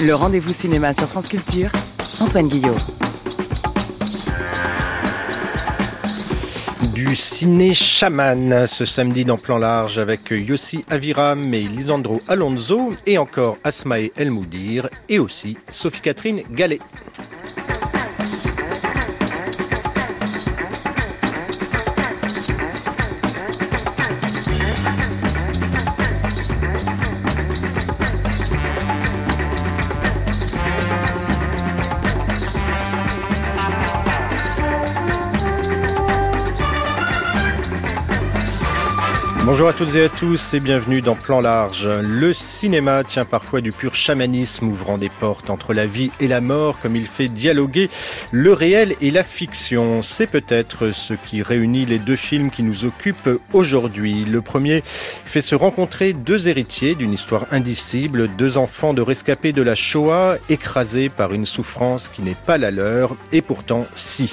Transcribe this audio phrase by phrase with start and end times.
[0.00, 1.70] Le rendez-vous cinéma sur France Culture,
[2.20, 2.76] Antoine Guillot.
[6.94, 13.18] Du ciné chaman ce samedi dans Plan Large avec Yossi Aviram et Lisandro Alonso et
[13.18, 16.78] encore Asmae El Moudir et aussi Sophie-Catherine Gallet.
[39.58, 41.88] Bonjour à toutes et à tous et bienvenue dans Plan Large.
[41.88, 46.40] Le cinéma tient parfois du pur chamanisme ouvrant des portes entre la vie et la
[46.40, 47.90] mort comme il fait dialoguer
[48.30, 50.00] le réel et la fiction.
[50.00, 54.24] C'est peut-être ce qui réunit les deux films qui nous occupent aujourd'hui.
[54.24, 54.84] Le premier
[55.24, 60.36] fait se rencontrer deux héritiers d'une histoire indicible, deux enfants de rescapés de la Shoah
[60.48, 64.32] écrasés par une souffrance qui n'est pas la leur et pourtant si.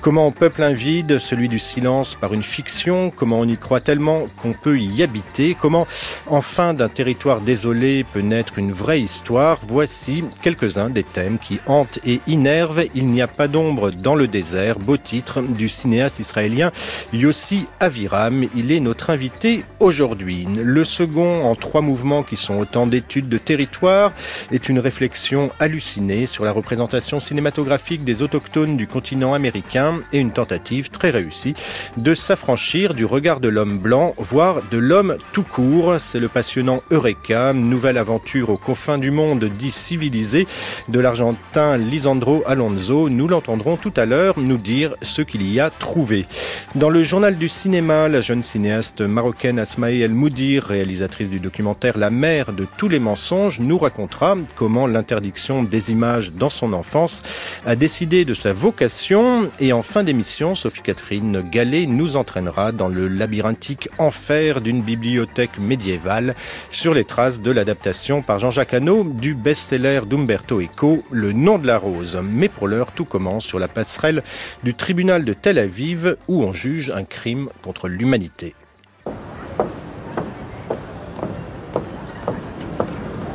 [0.00, 3.80] Comment on peuple un vide, celui du silence par une fiction, comment on y croit
[3.80, 5.86] tellement qu'on peut y habiter, comment
[6.26, 11.98] enfin d'un territoire désolé peut naître une vraie histoire, voici quelques-uns des thèmes qui hantent
[12.06, 12.86] et innervent.
[12.94, 16.72] Il n'y a pas d'ombre dans le désert, beau titre du cinéaste israélien
[17.12, 18.48] Yossi Aviram.
[18.56, 20.46] Il est notre invité aujourd'hui.
[20.56, 24.12] Le second, en trois mouvements qui sont autant d'études de territoire,
[24.50, 30.32] est une réflexion hallucinée sur la représentation cinématographique des autochtones du continent américain et une
[30.32, 31.54] tentative très réussie
[31.98, 35.96] de s'affranchir du regard de l'homme blanc, voire de l'homme tout court.
[35.98, 40.46] C'est le passionnant Eureka, nouvelle aventure aux confins du monde dit civilisé
[40.88, 43.08] de l'Argentin Lisandro Alonso.
[43.08, 46.26] Nous l'entendrons tout à l'heure nous dire ce qu'il y a trouvé.
[46.74, 51.98] Dans le journal du cinéma, la jeune cinéaste marocaine Asmae El Moudir, réalisatrice du documentaire
[51.98, 57.22] La mère de tous les mensonges, nous racontera comment l'interdiction des images dans son enfance
[57.66, 59.50] a décidé de sa vocation.
[59.60, 66.34] Et en fin d'émission, Sophie-Catherine Gallet nous entraînera dans le labyrinthique enfer d'une bibliothèque médiévale
[66.70, 71.66] sur les traces de l'adaptation par Jean-Jacques Hano du best-seller d'Umberto Eco, Le nom de
[71.66, 72.20] la rose.
[72.22, 74.22] Mais pour l'heure, tout commence sur la passerelle
[74.62, 78.54] du tribunal de Tel Aviv où on juge un crime contre l'humanité.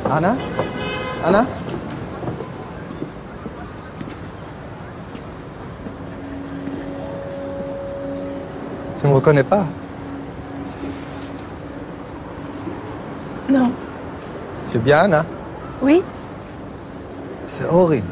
[0.08, 0.36] Anna?
[1.24, 1.46] Anna?
[9.00, 9.66] Tu me reconnais pas?
[13.50, 13.70] Non.
[14.70, 15.24] Tu es bien, Anna
[15.82, 16.02] Oui
[17.44, 18.02] C'est Ori.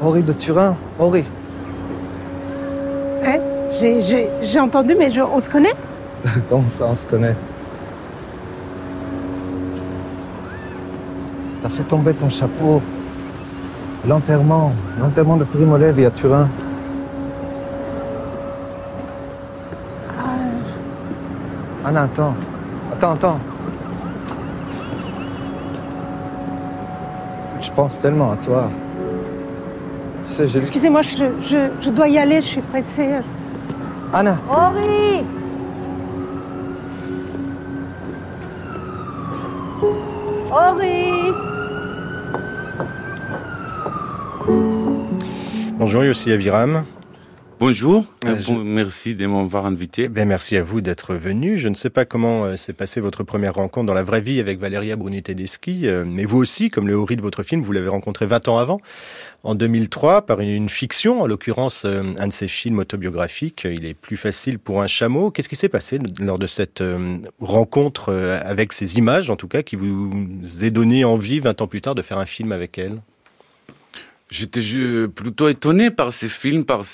[0.00, 0.76] Ori de Turin.
[0.98, 1.24] Ori.
[3.22, 3.40] Ouais,
[3.80, 4.00] j'ai-
[4.60, 5.74] entendu, mais je- on se connaît?
[6.50, 7.36] Comment ça, on se connaît?
[11.62, 12.82] T'as fait tomber ton chapeau.
[14.06, 14.72] L'enterrement.
[15.00, 16.48] L'enterrement de Primo Levi à Turin.
[21.84, 22.34] Anna, attends.
[22.92, 23.38] Attends, attends.
[27.74, 28.70] Pense tellement à toi.
[30.24, 30.64] Tu sais, j'ai lu...
[30.64, 33.10] Excusez-moi, je, je, je dois y aller, je suis pressée.
[34.12, 35.24] Anna Henri
[40.50, 41.32] Henri
[45.76, 46.84] Bonjour Yossi Aviram.
[47.66, 50.10] Bonjour, Euh, euh, merci de m'avoir invité.
[50.10, 51.56] Ben, merci à vous d'être venu.
[51.56, 54.38] Je ne sais pas comment euh, s'est passée votre première rencontre dans la vraie vie
[54.38, 57.72] avec Valeria Bruni Tedeschi, euh, mais vous aussi, comme le Hori de votre film, vous
[57.72, 58.80] l'avez rencontré 20 ans avant,
[59.44, 63.64] en 2003, par une, une fiction, en l'occurrence un de ses films autobiographiques.
[63.64, 65.30] Il est plus facile pour un chameau.
[65.30, 66.84] Qu'est-ce qui s'est passé lors de cette
[67.40, 70.12] rencontre avec ces images, en tout cas, qui vous
[70.62, 73.00] est donné envie, 20 ans plus tard, de faire un film avec elle?
[74.30, 74.60] J'étais
[75.08, 76.84] plutôt étonné par ce film, par,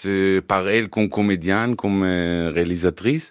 [0.47, 3.31] par elle comme comédienne, comme euh, réalisatrice.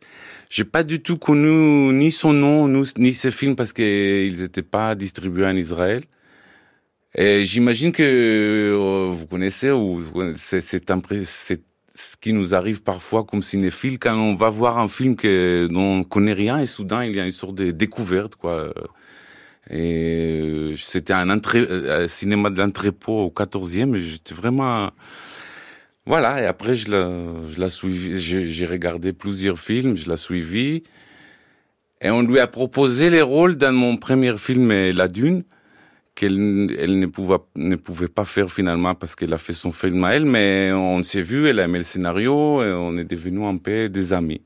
[0.49, 4.63] J'ai pas du tout connu ni son nom, ni, ni ce film parce qu'ils n'étaient
[4.63, 6.03] pas distribués en Israël.
[7.15, 10.03] Et j'imagine que euh, vous connaissez ou
[10.35, 15.67] c'est ce qui nous arrive parfois comme cinéphiles quand on va voir un film que
[15.69, 18.73] dont on connaît rien et soudain il y a une sorte de découverte quoi.
[19.69, 24.91] Et euh, c'était un, un, cinéma de l'entrepôt au 14e et j'étais vraiment
[26.09, 30.81] voilà, et après, je l'ai suivi, j'ai regardé plusieurs films, je l'ai suivi.
[32.01, 35.43] Et on lui a proposé les rôles dans mon premier film, La Dune,
[36.15, 37.05] qu'elle elle ne,
[37.75, 41.21] pouvait, pas faire finalement parce qu'elle a fait son film à elle, mais on s'est
[41.21, 44.41] vu, elle a aimé le scénario, et on est devenus un peu des amis.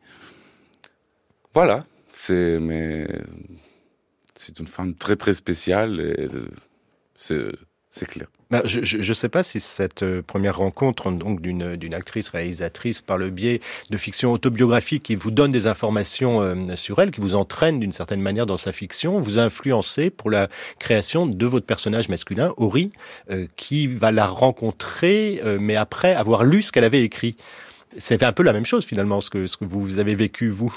[1.54, 1.80] Voilà,
[2.12, 3.08] c'est, mais,
[4.46, 6.30] c'est une femme très très spéciale,
[7.16, 7.46] c'est,
[7.90, 8.28] c'est clair.
[8.54, 13.18] Bah, je ne sais pas si cette euh, première rencontre donc d'une actrice réalisatrice par
[13.18, 17.34] le biais de fiction autobiographique qui vous donne des informations euh, sur elle, qui vous
[17.34, 21.66] entraîne d'une certaine manière dans sa fiction, vous a influencé pour la création de votre
[21.66, 22.92] personnage masculin, Ori,
[23.32, 27.36] euh, qui va la rencontrer, mais après avoir lu ce qu'elle avait écrit.
[27.98, 30.72] C'est un peu la même chose finalement, ce que, ce que vous avez vécu, vous.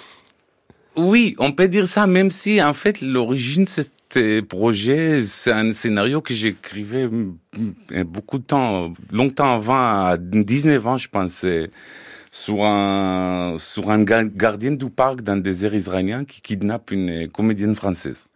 [0.97, 6.23] Oui, on peut dire ça, même si en fait l'origine c'était projet, c'est un scénario
[6.23, 7.07] que j'écrivais
[8.05, 11.71] beaucoup de temps, longtemps avant, à 19 ans, je pensais,
[12.31, 18.27] sur un, sur un gardien du parc d'un désert israélien qui kidnappe une comédienne française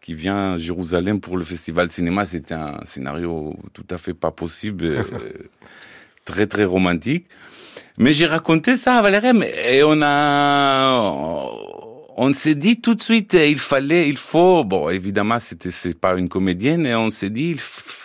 [0.00, 2.24] qui vient à Jérusalem pour le festival de cinéma.
[2.24, 5.02] C'était un scénario tout à fait pas possible, euh,
[6.24, 7.26] très très romantique.
[7.96, 9.28] Mais j'ai raconté ça à Valérie
[9.68, 11.50] et on a,
[12.20, 15.98] on s'est dit tout de suite, euh, il fallait, il faut, bon, évidemment, c'était, c'est
[15.98, 17.56] pas une comédienne, et on s'est dit,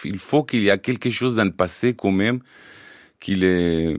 [0.05, 2.39] il, faut qu'il y a quelque chose dans le passé quand même,
[3.19, 3.97] qui les,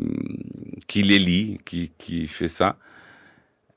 [0.87, 2.77] qui les lie, qui, qui fait ça.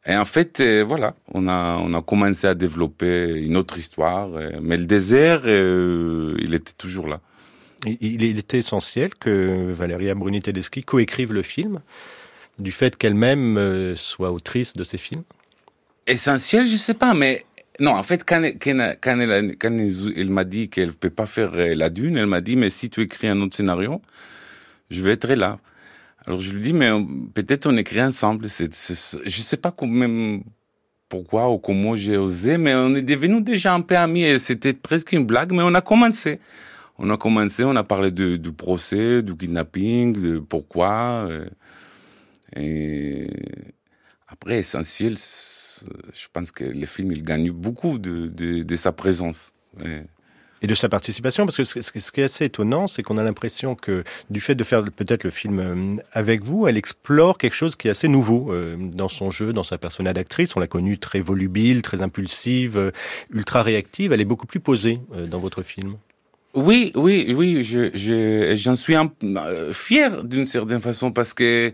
[0.05, 4.29] Et en fait, euh, voilà, on a, on a commencé à développer une autre histoire,
[4.35, 7.19] euh, mais le désert, il était toujours là.
[7.87, 11.79] Il, il était essentiel que Valéria Bruni-Tedeschi coécrive le film,
[12.59, 15.23] du fait qu'elle-même soit autrice de ces films
[16.07, 17.45] essentiel, je sais pas, mais
[17.79, 21.75] non, en fait, quand, quand, quand elle, quand m'a dit qu'elle peut pas faire euh,
[21.75, 24.01] la dune, elle m'a dit, mais si tu écris un autre scénario,
[24.89, 25.59] je vais être là.
[26.25, 26.89] Alors je lui dis, mais
[27.33, 28.47] peut-être on écrit ensemble.
[28.49, 30.43] Je sais pas même
[31.07, 34.73] pourquoi ou comment j'ai osé, mais on est devenus déjà un peu amis et c'était
[34.73, 36.39] presque une blague, mais on a commencé.
[36.97, 41.27] On a commencé, on a parlé de, du procès, du kidnapping, de pourquoi.
[41.29, 41.45] Euh,
[42.55, 43.29] et
[44.27, 45.15] après, essentiel,
[46.13, 49.53] je pense que le film, il gagne beaucoup de, de, sa présence.
[50.61, 53.75] Et de sa participation, parce que ce, qui est assez étonnant, c'est qu'on a l'impression
[53.75, 57.75] que du fait de faire peut-être le film euh, avec vous, elle explore quelque chose
[57.75, 60.55] qui est assez nouveau euh, dans son jeu, dans sa personnalité d'actrice.
[60.55, 62.91] On l'a connue très volubile, très impulsive, euh,
[63.29, 64.13] ultra réactive.
[64.13, 65.97] Elle est beaucoup plus posée dans votre film.
[66.55, 67.63] Oui, oui, oui,
[68.55, 69.11] j'en suis un,
[69.73, 71.71] fier d'une certaine façon parce que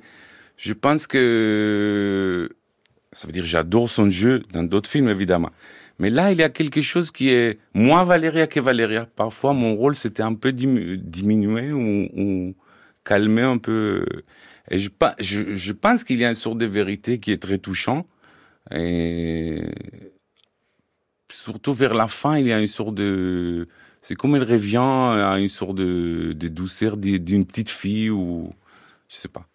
[0.58, 2.50] je pense que
[3.14, 5.52] ça veut dire j'adore son jeu dans d'autres films, évidemment.
[6.00, 9.06] Mais là, il y a quelque chose qui est moins Valéria que Valéria.
[9.06, 12.56] Parfois, mon rôle, c'était un peu diminué ou,
[13.04, 14.06] calmé un peu.
[14.72, 18.08] Et je pense qu'il y a une sorte de vérité qui est très touchant.
[18.72, 19.62] Et
[21.30, 23.68] surtout vers la fin, il y a une sorte de...
[24.02, 28.52] C'est comme elle revient à une sorte de, de douceur d'une petite fille ou...
[29.08, 29.48] Je sais pas.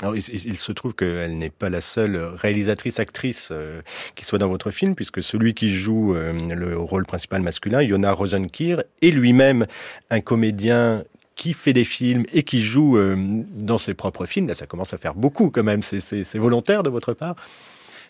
[0.00, 3.80] Alors, il, se trouve qu'elle n'est pas la seule réalisatrice-actrice euh,
[4.14, 8.12] qui soit dans votre film, puisque celui qui joue euh, le rôle principal masculin, Yona
[8.12, 9.66] Rosenkir, est lui-même
[10.10, 11.02] un comédien
[11.34, 13.16] qui fait des films et qui joue euh,
[13.56, 14.46] dans ses propres films.
[14.46, 15.82] Là, ça commence à faire beaucoup quand même.
[15.82, 17.34] C'est volontaire de votre part?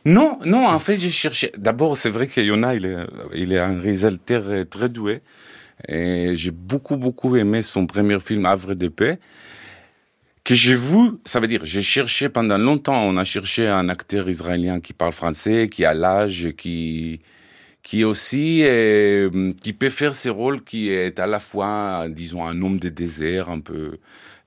[0.04, 0.66] Non, non.
[0.66, 1.52] En fait, j'ai cherché.
[1.57, 2.99] D'abord, c'est vrai que Yona, il est,
[3.35, 5.23] il est un réalisateur très doué.
[5.88, 9.18] Et j'ai beaucoup, beaucoup aimé son premier film, Havre de paix
[10.49, 14.31] que j'ai vu, ça veut dire, j'ai cherché pendant longtemps, on a cherché un acteur
[14.31, 17.21] israélien qui parle français, qui a l'âge, qui,
[17.83, 22.62] qui aussi, euh, qui peut faire ce rôle qui est à la fois, disons, un
[22.62, 23.99] homme de désert un peu,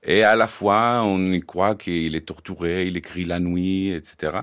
[0.02, 4.38] et à la fois, on y croit qu'il est torturé, il écrit la nuit, etc.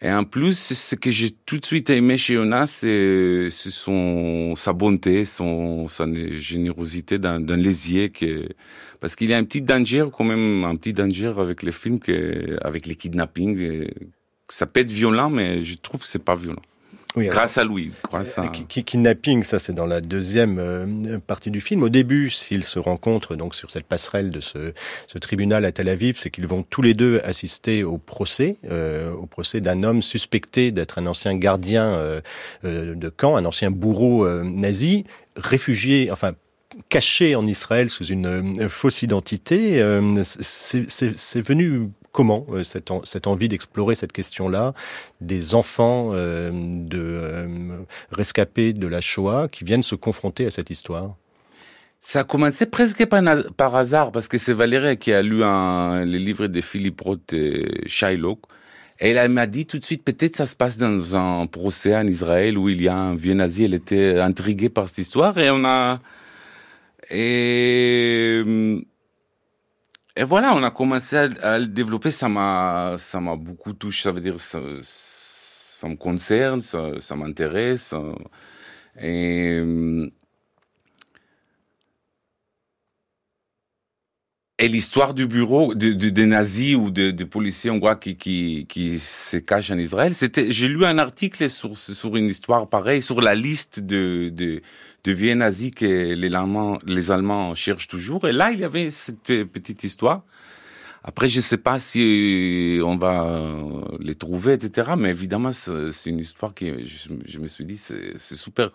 [0.00, 4.72] Et en plus, ce que j'ai tout de suite aimé chez Jonas, c'est son sa
[4.72, 6.06] bonté, son sa
[6.38, 8.48] générosité dans, dans les que
[9.00, 11.98] parce qu'il y a un petit danger quand même, un petit danger avec les films
[11.98, 13.86] que avec les kidnappings.
[14.48, 16.62] Ça peut être violent, mais je trouve que c'est pas violent
[17.16, 17.92] grâce à Louis.
[18.08, 18.46] Grâce à...
[18.48, 21.82] Kidnapping, ça c'est dans la deuxième euh, partie du film.
[21.82, 24.72] Au début, s'ils se rencontrent donc sur cette passerelle de ce,
[25.06, 29.12] ce tribunal à Tel Aviv, c'est qu'ils vont tous les deux assister au procès, euh,
[29.12, 32.20] au procès d'un homme suspecté d'être un ancien gardien euh,
[32.62, 35.04] de camp, un ancien bourreau nazi,
[35.36, 36.32] réfugié, enfin
[36.88, 39.82] caché en Israël sous une fausse identité.
[40.22, 44.74] C'est venu comment cette, cette envie d'explorer cette question-là
[45.20, 51.14] des enfants de rescapés de la Shoah qui viennent se confronter à cette histoire?
[52.00, 55.42] Ça a commencé presque par, hasard, parce que c'est Valérie qui a lu
[56.10, 58.40] les livres de Philippe Roth et Shylock.
[59.00, 62.06] Et elle m'a dit tout de suite, peut-être ça se passe dans un procès en
[62.06, 63.64] Israël où il y a un vieux nazi.
[63.64, 66.00] Elle était intriguée par cette histoire et on a...
[67.10, 68.42] Et,
[70.16, 72.10] et voilà, on a commencé à, le développer.
[72.10, 74.02] Ça m'a, ça m'a beaucoup touché.
[74.04, 77.94] Ça veut dire, ça, ça me concerne, ça, m'intéresse.
[79.00, 79.62] Et
[84.60, 88.98] Et l'histoire du bureau de, des nazis ou des de policiers hongrois qui, qui, qui
[88.98, 93.20] se cachent en Israël, c'était, j'ai lu un article sur, sur une histoire pareille, sur
[93.20, 94.60] la liste de, de,
[95.04, 95.34] de vieux
[95.70, 98.26] que les Allemands, les Allemands cherchent toujours.
[98.28, 100.24] Et là, il y avait cette petite histoire.
[101.04, 103.50] Après, je sais pas si on va
[104.00, 104.90] les trouver, etc.
[104.98, 108.70] Mais évidemment, c'est une histoire qui, je, me suis dit, c'est super.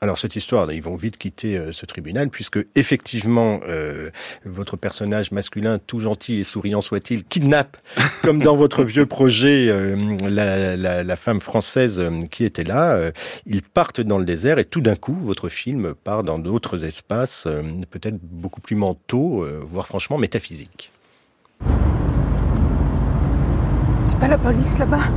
[0.00, 4.10] Alors cette histoire, ils vont vite quitter euh, ce tribunal puisque effectivement euh,
[4.44, 7.76] votre personnage masculin, tout gentil et souriant soit-il, kidnappe,
[8.22, 12.00] comme dans votre vieux projet, euh, la, la, la, femme française
[12.30, 13.10] qui était là.
[13.44, 17.48] ils partent dans le désert et tout d'un coup, votre film part dans d'autres espaces,
[17.90, 20.92] peut-être beaucoup plus mentaux, voire franchement métaphysiques.
[24.08, 25.08] C'est pas la police là-bas?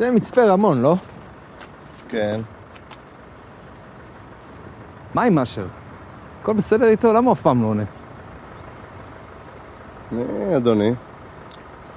[0.00, 0.96] זה מצפה רמון, לא?
[2.08, 2.40] כן.
[5.14, 5.66] מה עם אשר?
[6.42, 7.12] הכל בסדר איתו?
[7.12, 7.82] למה הוא אף פעם לא עונה?
[10.12, 10.92] מי אדוני?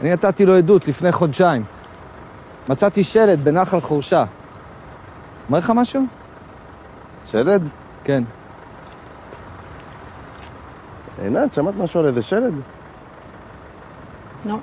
[0.01, 1.63] אני נתתי לו עדות לפני חודשיים.
[2.69, 4.25] מצאתי שלט בנחל חורשה.
[5.48, 6.03] אומר לך משהו?
[7.25, 7.67] שלד?
[8.03, 8.24] כן.
[11.22, 12.53] עינת, שמעת משהו על איזה שלד?
[14.45, 14.57] לא.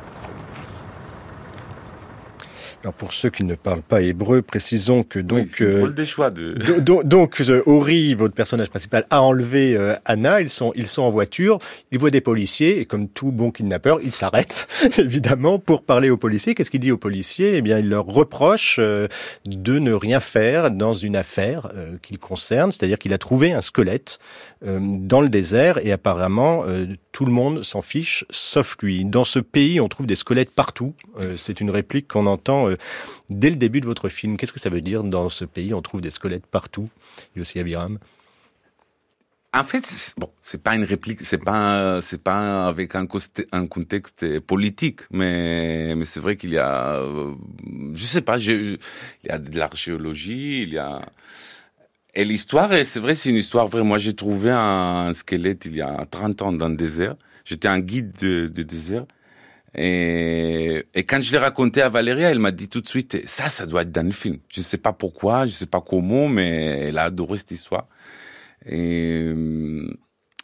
[2.83, 6.31] Alors pour ceux qui ne parlent pas hébreu, précisons que donc oui, euh, des choix
[6.31, 6.55] de...
[6.81, 10.41] donc, donc euh, Ori, votre personnage principal, a enlevé euh, Anna.
[10.41, 11.59] Ils sont ils sont en voiture.
[11.91, 14.67] Ils voient des policiers et comme tout bon kidnappeur, ils s'arrêtent
[14.99, 16.55] évidemment pour parler aux policiers.
[16.55, 17.57] Qu'est-ce qu'il dit aux policiers?
[17.57, 19.09] Eh bien, il leur reproche euh,
[19.45, 23.61] de ne rien faire dans une affaire euh, qu'il concerne, c'est-à-dire qu'il a trouvé un
[23.61, 24.19] squelette
[24.63, 26.65] dans le désert et apparemment
[27.13, 29.05] tout le monde s'en fiche sauf lui.
[29.05, 30.95] Dans ce pays, on trouve des squelettes partout.
[31.37, 32.77] C'est une réplique qu'on entend euh,
[33.29, 34.37] dès le début de votre film.
[34.37, 36.89] Qu'est-ce que ça veut dire dans ce pays On trouve des squelettes partout.
[37.37, 37.99] Yossi Aviram?
[39.53, 43.09] En fait, bon, c'est pas une réplique, c'est pas, c'est pas avec un,
[43.51, 47.35] un, contexte politique, mais, mais c'est vrai qu'il y a, euh,
[47.93, 48.79] je sais pas, il
[49.25, 51.05] y a de l'archéologie, il y a,
[52.15, 53.85] et l'histoire, c'est vrai, c'est une histoire vraie.
[53.85, 57.17] Moi, j'ai trouvé un, squelette il y a 30 ans dans le désert.
[57.45, 59.05] J'étais un guide de, désert.
[59.75, 63.67] Et, quand je l'ai raconté à Valéria, elle m'a dit tout de suite, ça, ça
[63.67, 64.39] doit être dans le film.
[64.49, 67.87] Je sais pas pourquoi, je sais pas comment, mais elle a adoré cette histoire.
[68.67, 69.33] Et,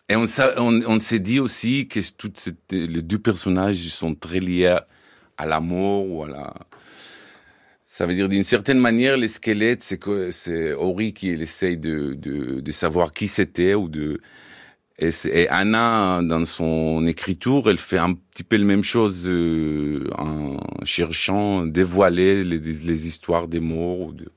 [0.09, 0.27] et on,
[1.01, 4.77] s'est dit aussi que toutes les deux personnages sont très liés
[5.37, 6.55] à la mort ou à la...
[7.97, 12.13] Ça veut dire d'une certaine manière, les squelettes, c'est que c'est Ori qui essaye de,
[12.13, 14.21] de, de savoir qui c'était ou de
[14.99, 20.59] et, Anna, dans son écriture, elle fait un petit peu la même chose euh, en
[20.85, 24.13] cherchant dévoiler les, les, histoires des morts.
[24.13, 24.31] De...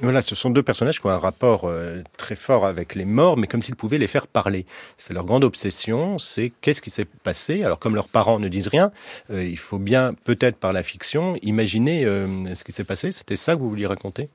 [0.00, 3.38] Voilà, ce sont deux personnages qui ont un rapport euh, très fort avec les morts,
[3.38, 4.66] mais comme s'ils pouvaient les faire parler.
[4.98, 7.64] C'est leur grande obsession, c'est qu'est-ce qui s'est passé.
[7.64, 8.92] Alors comme leurs parents ne disent rien,
[9.30, 13.10] euh, il faut bien, peut-être par la fiction, imaginer euh, ce qui s'est passé.
[13.10, 14.28] C'était ça que vous vouliez raconter?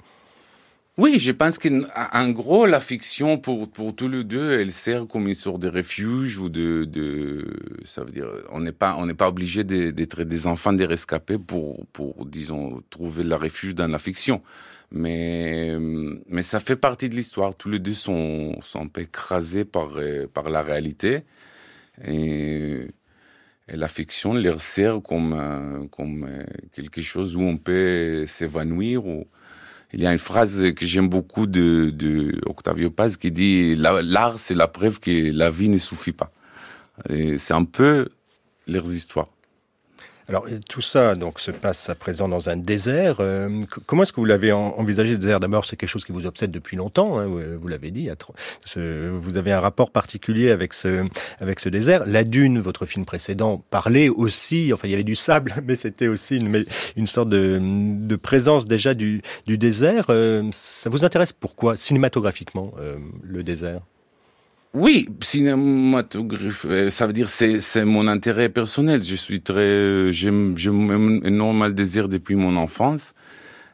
[0.97, 5.27] Oui, je pense qu'en gros, la fiction, pour, pour tous les deux, elle sert comme
[5.27, 7.45] une sorte de refuge ou de, de
[7.85, 11.85] ça veut dire, on n'est pas, on pas obligé d'être des enfants des rescapés pour,
[11.93, 14.41] pour, disons, trouver la refuge dans la fiction.
[14.91, 15.77] Mais,
[16.27, 17.55] mais ça fait partie de l'histoire.
[17.55, 19.97] Tous les deux sont, sont un peu écrasés par,
[20.33, 21.23] par la réalité.
[22.05, 22.87] Et,
[23.67, 26.29] et la fiction leur sert comme, comme
[26.73, 29.27] quelque chose où on peut s'évanouir ou,
[29.93, 34.39] il y a une phrase que j'aime beaucoup de, de Octavio Paz qui dit l'art
[34.39, 36.31] c'est la preuve que la vie ne suffit pas.
[37.09, 38.07] C'est un peu
[38.67, 39.29] leurs histoires.
[40.27, 43.17] Alors tout ça donc se passe à présent dans un désert.
[43.19, 45.39] Euh, comment est-ce que vous l'avez envisagé le désert?
[45.39, 47.19] D'abord, c'est quelque chose qui vous obsède depuis longtemps.
[47.19, 48.09] Hein, vous, l'avez dit.
[48.75, 51.05] Vous avez un rapport particulier avec ce
[51.39, 52.03] avec ce désert.
[52.05, 54.71] La Dune, votre film précédent, parlait aussi.
[54.73, 59.21] Enfin, il y avait du sable, mais c'était aussi une, sorte de, présence déjà du,
[59.47, 60.05] du désert.
[60.09, 63.81] Euh, ça vous intéresse pourquoi cinématographiquement euh, le désert?
[64.73, 69.03] Oui, cinématographe, euh, ça veut dire c'est c'est mon intérêt personnel.
[69.03, 73.13] Je suis très, j'aime j'aime énormément le désir depuis mon enfance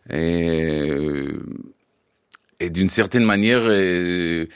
[0.09, 0.49] et
[0.89, 1.39] euh,
[2.59, 4.47] et d'une certaine manière, euh,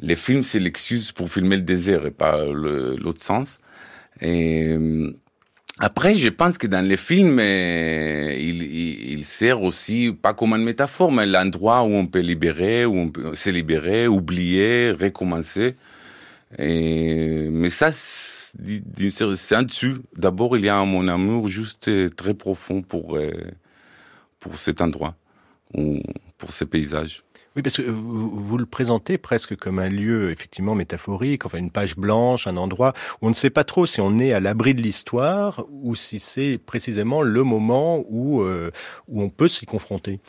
[0.00, 3.60] les films c'est l'excuse pour filmer le désert et pas l'autre sens.
[4.20, 4.76] Et
[5.80, 10.62] après, je pense que dans les films, euh, il, il, sert aussi pas comme une
[10.62, 15.76] métaphore, mais l'endroit où on peut libérer, où on peut se libérer, oublier, recommencer.
[16.58, 19.96] Et, mais ça, c'est un dessus.
[20.16, 23.30] D'abord, il y a mon amour juste euh, très profond pour euh,
[24.38, 25.14] pour cet endroit,
[25.74, 26.00] ou
[26.36, 27.22] pour ces paysages.
[27.62, 32.46] Parce que vous, le présentez presque comme un lieu effectivement métaphorique, enfin une page blanche,
[32.46, 35.64] un endroit où on ne sait pas trop si on est à l'abri de l'histoire
[35.70, 38.70] ou si c'est précisément le moment où euh,
[39.08, 40.20] où on peut s'y confronter.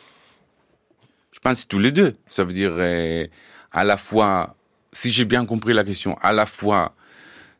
[1.32, 2.14] Je pense tous les deux.
[2.28, 3.26] Ça veut dire euh,
[3.72, 4.56] à la fois,
[4.92, 6.94] si j'ai bien compris la question, à la fois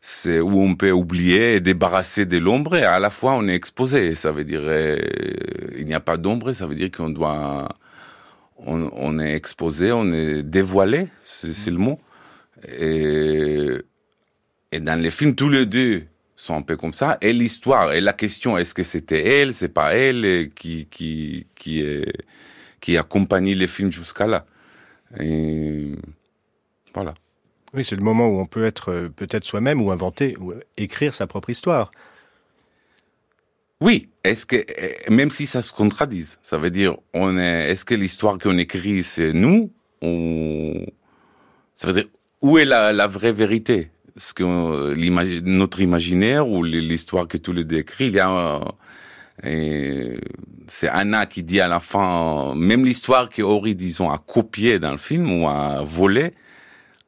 [0.05, 3.55] c'est où on peut oublier et débarrasser de l'ombre et à la fois on est
[3.55, 4.15] exposé.
[4.15, 4.97] Ça veut dire euh,
[5.77, 7.69] il n'y a pas d'ombre, ça veut dire qu'on doit
[8.65, 11.99] on, est exposé, on est dévoilé, c'est le mot.
[12.67, 13.79] Et,
[14.79, 16.03] dans les films, tous les deux
[16.35, 17.17] sont un peu comme ça.
[17.21, 22.97] Et l'histoire, et la question, est-ce que c'était elle, c'est pas elle qui, qui, qui,
[22.97, 24.45] accompagne les films jusqu'à là.
[25.19, 25.91] Et
[26.93, 27.13] voilà.
[27.73, 31.15] Oui, c'est le moment où on peut être euh, peut-être soi-même ou inventer ou écrire
[31.15, 31.91] sa propre histoire.
[33.83, 37.83] Oui, est-ce que eh, même si ça se contradise, ça veut dire on est est-ce
[37.83, 40.85] que l'histoire qu'on écrit c'est nous ou
[41.75, 42.05] ça veut dire
[42.39, 43.91] où est la, vraie vérité?
[44.15, 44.43] Ce que
[45.41, 48.61] notre imaginaire ou l'histoire que tous les deux écrit, il y a
[50.67, 54.91] c'est Anna qui dit à la fin même l'histoire que Ori disons a copié dans
[54.91, 56.31] le film ou a volé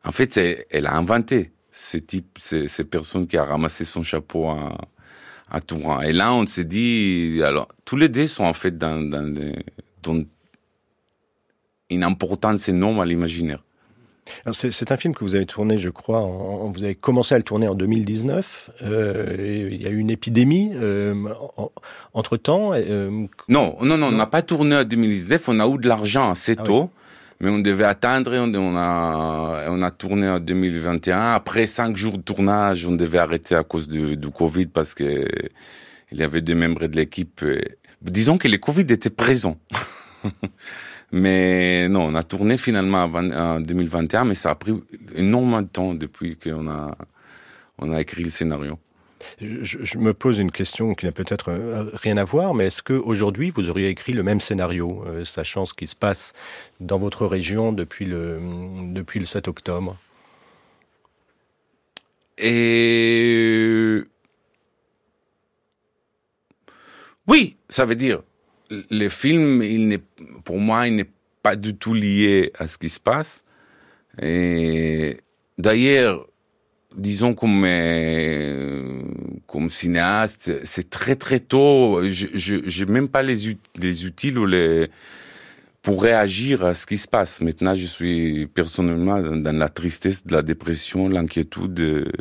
[0.03, 0.37] en fait
[0.69, 1.53] elle a inventé.
[1.71, 4.77] Ce type ces personnes qui a ramassé son chapeau à,
[5.49, 6.01] à Touran.
[6.01, 9.33] Et là, on s'est dit, alors, tous les deux sont en fait dans, dans,
[10.03, 10.23] dans
[11.89, 13.61] une importance énorme à l'imaginaire.
[14.53, 17.43] C'est un film que vous avez tourné, je crois, en, vous avez commencé à le
[17.43, 18.71] tourner en 2019.
[18.81, 21.13] Euh, il y a eu une épidémie euh,
[22.13, 22.71] entre temps.
[22.73, 25.49] Euh, non, non, non, on n'a pas tourné en 2019.
[25.49, 26.89] On a eu de l'argent assez ah tôt
[27.45, 28.31] mais on devait attendre.
[28.35, 31.33] On, a, on a tourné en 2021.
[31.33, 35.27] Après cinq jours de tournage, on devait arrêter à cause du, du Covid parce que
[36.11, 37.45] il y avait des membres de l'équipe.
[38.01, 39.57] Disons que le Covid était présent.
[41.11, 44.73] mais non, on a tourné finalement en 2021, mais ça a pris
[45.13, 46.97] énormément de temps depuis qu'on a,
[47.77, 48.79] on a écrit le scénario.
[49.39, 53.51] Je, me pose une question qui n'a peut-être euh, rien à voir, mais est-ce qu'aujourd'hui
[53.55, 56.33] vous auriez écrit le même scénario, euh, sachant ce qui se passe
[56.79, 58.39] dans votre région depuis le,
[58.93, 59.97] depuis le 7 octobre?
[62.37, 64.03] Et
[67.27, 68.21] oui, ça veut dire
[68.69, 70.01] le film, il n'est,
[70.43, 71.09] pour moi, il n'est
[71.43, 73.43] pas du tout lié à ce qui se passe.
[74.21, 75.17] Et
[75.57, 76.27] d'ailleurs,
[76.97, 79.01] disons comme euh,
[79.47, 82.01] comme cinéaste, c'est très très tôt.
[82.07, 82.27] Je
[82.65, 84.89] j'ai même pas les les outils ou les
[85.81, 87.41] pour réagir à ce qui se passe.
[87.41, 92.11] Maintenant, je suis personnellement dans la tristesse, de la dépression, l'inquiétude.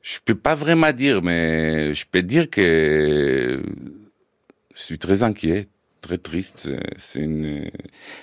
[0.00, 3.62] Je peux pas vraiment dire, mais je peux dire que
[4.74, 5.68] je suis très inquiet,
[6.00, 6.70] très triste.
[6.96, 7.28] C'est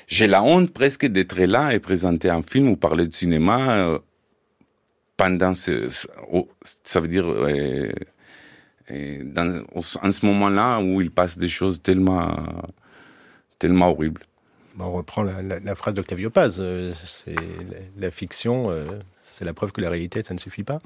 [0.08, 4.02] j'ai la honte presque d'être là et présenter un film ou parler de cinéma
[5.22, 5.88] pendant ce,
[6.84, 7.92] ça veut dire euh,
[8.90, 12.36] euh, dans, en ce moment-là où il passe des choses tellement,
[13.60, 14.24] tellement horribles.
[14.80, 17.36] On reprend la, la, phrase d'Octavio Paz, euh, c'est
[18.00, 18.72] la, fiction,
[19.22, 20.80] c'est la preuve que la réalité, ça ne suffit pas.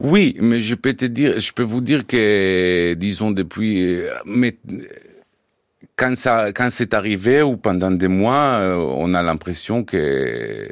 [0.00, 4.56] Oui, mais je peux te dire, je peux vous dire que, disons depuis, mais
[5.94, 10.68] quand ça, quand c'est arrivé ou pendant des mois, on a l'impression que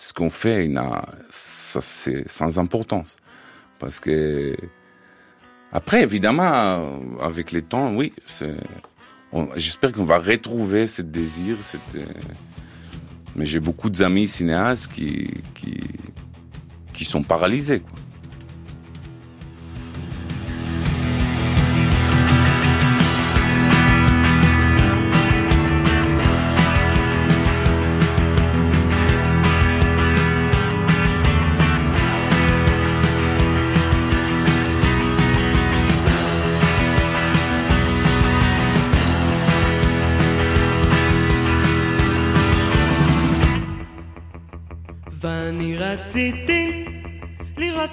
[0.00, 0.66] ce qu'on fait,
[1.28, 3.18] c'est sans importance.
[3.78, 4.56] Parce que,
[5.72, 8.14] après, évidemment, avec les temps, oui,
[9.56, 11.58] j'espère qu'on va retrouver ce désir.
[13.36, 15.28] Mais j'ai beaucoup d'amis cinéastes qui,
[17.04, 17.82] sont paralysés.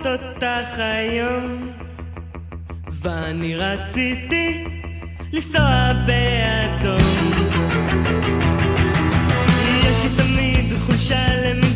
[0.08, 1.72] אותך היום.
[3.02, 4.64] ואני רציתי
[5.34, 7.02] לנסוע באדום.
[9.84, 11.67] יש לי תמיד חולשה למין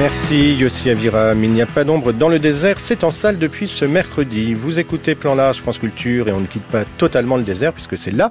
[0.00, 1.44] Merci Yossi Aviram.
[1.44, 4.54] Il n'y a pas d'ombre dans le désert, c'est en salle depuis ce mercredi.
[4.54, 7.98] Vous écoutez Plan Large France Culture et on ne quitte pas totalement le désert puisque
[7.98, 8.30] c'est là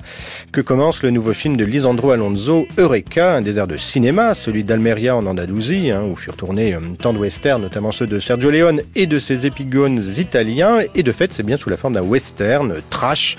[0.52, 5.16] que commence le nouveau film de Lisandro Alonso, Eureka, un désert de cinéma, celui d'Almeria
[5.16, 8.82] en Andalousie, hein, où furent tournés euh, tant de westerns, notamment ceux de Sergio Leone
[8.96, 10.80] et de ses épigones italiens.
[10.96, 13.38] Et de fait, c'est bien sous la forme d'un western trash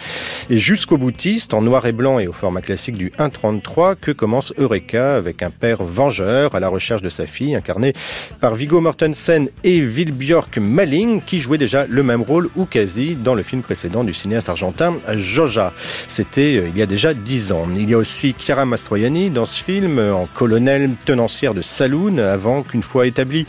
[0.48, 4.52] et jusqu'au boutiste, en noir et blanc et au format classique du 1.33, que commence
[4.56, 7.92] Eureka avec un père vengeur à la recherche de sa fille, incarné
[8.40, 13.34] par Viggo Mortensen et Vilbjörk Malling, qui jouaient déjà le même rôle ou quasi dans
[13.34, 15.72] le film précédent du cinéaste argentin Joja.
[16.08, 17.68] C'était euh, il y a déjà dix ans.
[17.74, 22.62] Il y a aussi Chiara Mastroianni dans ce film, en colonel tenancière de saloon, avant
[22.62, 23.46] qu'une fois établi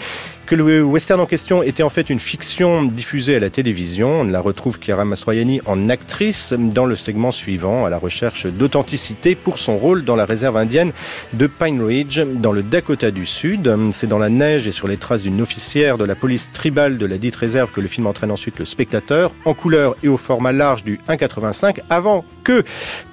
[0.52, 4.20] que le western en question était en fait une fiction diffusée à la télévision.
[4.20, 9.36] On la retrouve Chiara Mastroianni en actrice dans le segment suivant, à la recherche d'authenticité
[9.36, 10.92] pour son rôle dans la réserve indienne
[11.32, 13.74] de Pine Ridge, dans le Dakota du Sud.
[13.94, 17.06] C'est dans la neige et sur les traces d'une officière de la police tribale de
[17.06, 20.52] la dite réserve que le film entraîne ensuite le spectateur, en couleur et au format
[20.52, 22.64] large du 1,85, avant que,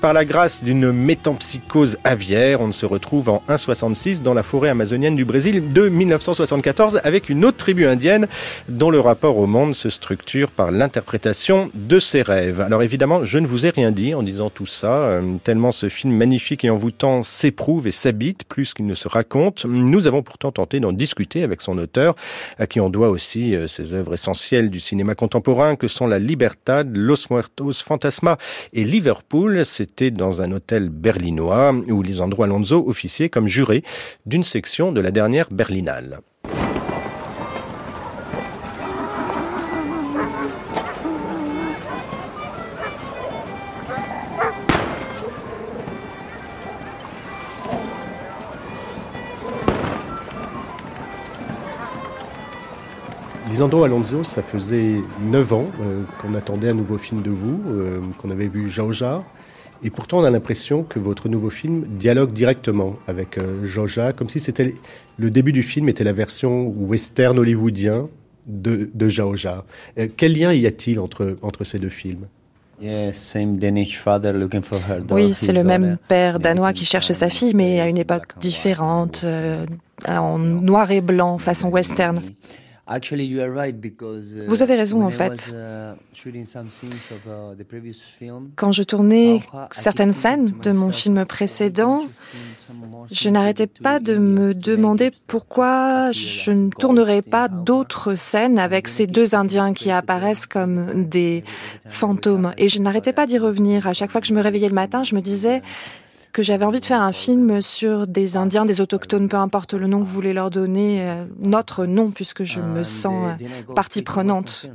[0.00, 5.16] par la grâce d'une métampsychose aviaire, on se retrouve en 1,66 dans la forêt amazonienne
[5.16, 8.26] du Brésil de 1974 avec une autre tribu indienne
[8.68, 12.60] dont le rapport au monde se structure par l'interprétation de ses rêves.
[12.60, 15.88] Alors évidemment, je ne vous ai rien dit en disant tout ça, euh, tellement ce
[15.88, 19.64] film magnifique et envoûtant s'éprouve et s'habite plus qu'il ne se raconte.
[19.64, 22.14] Nous avons pourtant tenté d'en discuter avec son auteur,
[22.58, 26.18] à qui on doit aussi euh, ces œuvres essentielles du cinéma contemporain que sont La
[26.18, 28.38] Libertad, Los Muertos, Fantasma
[28.72, 28.84] et
[29.64, 33.82] C'était dans un hôtel berlinois où Lisandro Alonso officiait comme juré
[34.26, 36.20] d'une section de la dernière Berlinale.
[53.58, 57.98] Lisandro Alonso, ça faisait 9 ans euh, qu'on attendait un nouveau film de vous, euh,
[58.18, 59.24] qu'on avait vu Jaoja.
[59.82, 64.28] Et pourtant, on a l'impression que votre nouveau film dialogue directement avec euh, Jaoja, comme
[64.28, 64.76] si c'était
[65.16, 68.08] le début du film était la version western hollywoodien
[68.46, 69.64] de, de Jaoja.
[69.98, 72.28] Euh, quel lien y a-t-il entre, entre ces deux films?
[75.10, 79.22] Oui, c'est le même père danois qui cherche sa fille, mais à une époque différente,
[79.24, 79.66] euh,
[80.06, 82.20] en noir et blanc, façon western.
[84.46, 85.54] Vous avez raison en fait.
[88.56, 92.04] Quand je tournais certaines scènes de mon film précédent,
[93.10, 99.06] je n'arrêtais pas de me demander pourquoi je ne tournerais pas d'autres scènes avec ces
[99.06, 101.44] deux Indiens qui apparaissent comme des
[101.86, 102.52] fantômes.
[102.56, 103.86] Et je n'arrêtais pas d'y revenir.
[103.86, 105.62] À chaque fois que je me réveillais le matin, je me disais
[106.32, 109.86] que j'avais envie de faire un film sur des Indiens, des autochtones, peu importe le
[109.86, 114.02] nom que vous voulez leur donner, euh, notre nom, puisque je me sens euh, partie
[114.02, 114.66] prenante.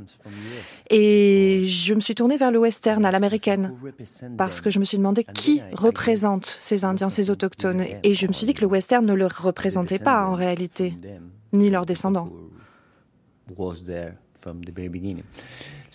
[0.90, 3.74] Et je me suis tournée vers le western, à l'américaine,
[4.36, 7.84] parce que je me suis demandé qui représente ces Indiens, ces autochtones.
[8.02, 10.94] Et je me suis dit que le western ne leur représentait pas en réalité,
[11.52, 12.30] ni leurs descendants.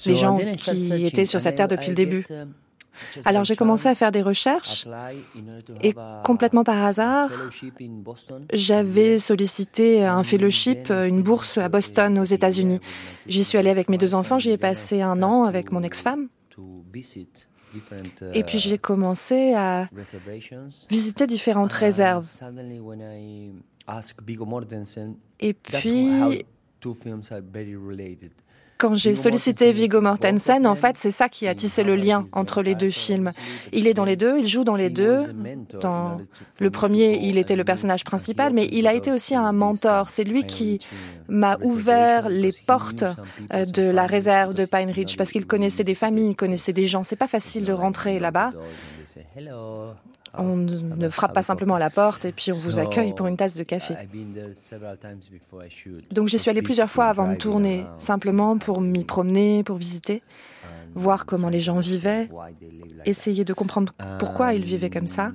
[0.05, 2.25] Les gens qui étaient sur cette terre depuis le début.
[3.25, 4.87] Alors j'ai commencé à faire des recherches
[5.81, 7.31] et complètement par hasard,
[8.53, 12.79] j'avais sollicité un fellowship, une bourse à Boston aux États-Unis.
[13.27, 16.27] J'y suis allée avec mes deux enfants, j'y ai passé un an avec mon ex-femme.
[18.33, 19.89] Et puis j'ai commencé à
[20.89, 22.27] visiter différentes réserves.
[25.39, 26.45] Et puis,
[28.79, 32.61] quand j'ai sollicité Viggo Mortensen, en fait, c'est ça qui a tissé le lien entre
[32.61, 33.33] les deux films.
[33.73, 35.25] Il est dans les deux, il joue dans les deux.
[35.81, 36.17] Dans
[36.59, 40.07] le premier, il était le personnage principal, mais il a été aussi un mentor.
[40.07, 40.79] C'est lui qui
[41.27, 43.03] m'a ouvert les portes
[43.53, 46.85] euh, de la réserve de Pine Ridge parce qu'il connaissait des familles, il connaissait des
[46.85, 47.03] gens.
[47.03, 48.53] C'est pas facile de rentrer là-bas.
[50.37, 53.37] On ne frappe pas simplement à la porte et puis on vous accueille pour une
[53.37, 53.95] tasse de café.
[56.11, 60.21] Donc j'y suis allée plusieurs fois avant de tourner, simplement pour m'y promener, pour visiter
[60.95, 62.29] voir comment les gens vivaient,
[63.05, 65.31] essayer de comprendre pourquoi ils vivaient comme ça.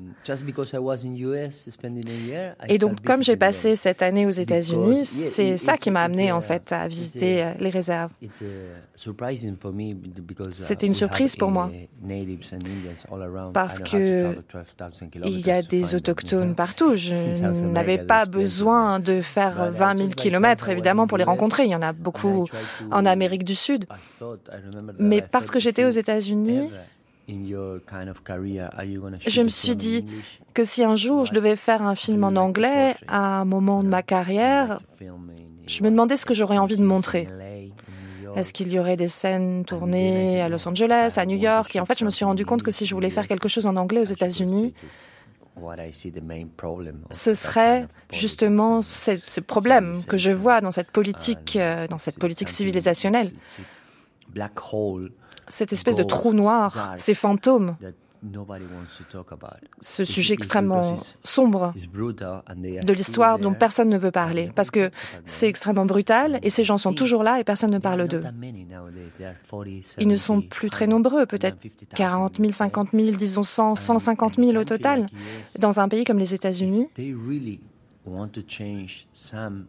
[2.69, 6.40] Et donc, comme j'ai passé cette année aux États-Unis, c'est ça qui m'a amené en
[6.40, 8.11] fait à visiter euh, les réserves.
[10.51, 11.71] C'était une surprise pour moi
[13.53, 14.37] parce que
[15.25, 16.97] il y a des autochtones partout.
[16.97, 17.14] Je
[17.51, 21.64] n'avais pas besoin de faire 20 000 kilomètres évidemment pour les rencontrer.
[21.64, 22.47] Il y en a beaucoup
[22.90, 23.87] en Amérique du Sud.
[24.99, 26.70] Mais que j'étais aux États-Unis,
[29.26, 30.04] je me suis dit
[30.52, 33.88] que si un jour je devais faire un film en anglais à un moment de
[33.88, 34.80] ma carrière,
[35.66, 37.26] je me demandais ce que j'aurais envie de montrer.
[38.37, 41.74] Est-ce qu'il y aurait des scènes tournées à Los Angeles, à New York?
[41.76, 43.66] Et en fait, je me suis rendu compte que si je voulais faire quelque chose
[43.66, 44.74] en anglais aux États-Unis,
[47.11, 52.48] ce serait justement ce, problème que je vois dans cette politique, euh, dans cette politique
[52.48, 53.30] civilisationnelle
[55.49, 57.77] cette espèce de trou noir, ces fantômes,
[59.81, 64.90] ce sujet extrêmement sombre de l'histoire dont personne ne veut parler, parce que
[65.27, 68.25] c'est extrêmement brutal et ces gens sont toujours là et personne ne parle d'eux.
[69.99, 71.59] Ils ne sont plus très nombreux, peut-être
[71.94, 75.07] 40 000, 50 000, disons 100, 150 000 au total,
[75.59, 76.88] dans un pays comme les États-Unis.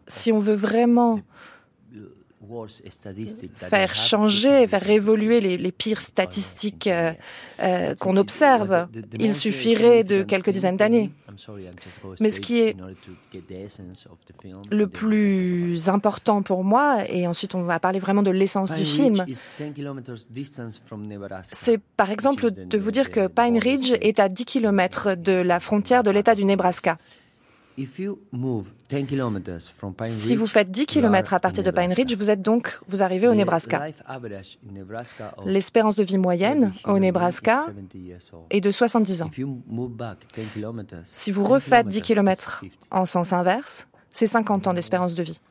[0.08, 1.20] Si on veut vraiment
[3.58, 7.12] faire changer, faire évoluer les, pires statistiques euh,
[7.62, 8.88] euh, qu'on observe.
[9.20, 11.12] Il suffirait de quelques dizaines d'années.
[12.20, 12.76] Mais ce qui est
[14.72, 19.26] le plus important pour moi, et ensuite on va parler vraiment de l'essence du film,
[21.44, 25.60] c'est par exemple de vous dire que Pine Ridge est à 10 km de la
[25.60, 26.98] frontière de l'État du Nebraska.
[30.06, 33.28] Si vous faites 10 km à partir de Pine Ridge, vous êtes donc, vous arrivez
[33.28, 33.88] au Nebraska.
[35.46, 37.66] L'espérance de vie moyenne au Nebraska
[38.50, 39.30] est de 70 ans.
[41.06, 45.42] Si vous refaites 10 km en sens inverse, c'est 50 ans d'espérance de vie.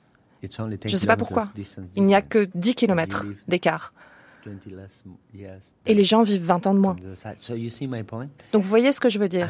[0.43, 1.49] Je ne sais pas pourquoi.
[1.97, 3.93] Il n'y a que 10 km d'écart
[5.87, 6.97] et les gens vivent 20 ans de moins.
[8.53, 9.49] Donc vous voyez ce que je veux dire.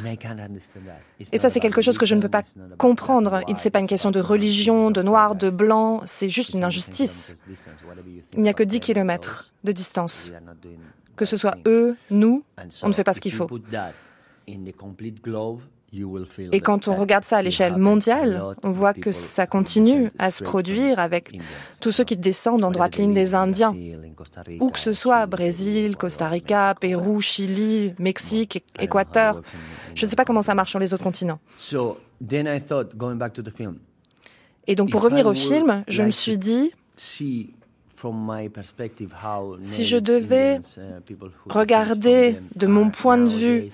[1.32, 2.42] Et ça, c'est quelque chose que je ne peux pas
[2.78, 3.40] comprendre.
[3.56, 7.36] Ce n'est pas une question de religion, de noir, de blanc, c'est juste une injustice.
[8.34, 10.32] Il n'y a que 10 km de distance.
[11.16, 12.44] Que ce soit eux, nous,
[12.82, 13.48] on ne fait pas ce qu'il faut.
[16.52, 20.42] Et quand on regarde ça à l'échelle mondiale, on voit que ça continue à se
[20.42, 21.38] produire avec
[21.80, 23.74] tous ceux qui descendent en droite ligne des Indiens,
[24.60, 29.42] où que ce soit Brésil, Costa Rica, Pérou, Chili, Mexique, Équateur.
[29.94, 31.38] Je ne sais pas comment ça marche sur les autres continents.
[34.66, 36.72] Et donc pour revenir au film, je me suis dit,
[39.62, 41.14] si je devais uh,
[41.48, 43.68] regarder de mon point de vue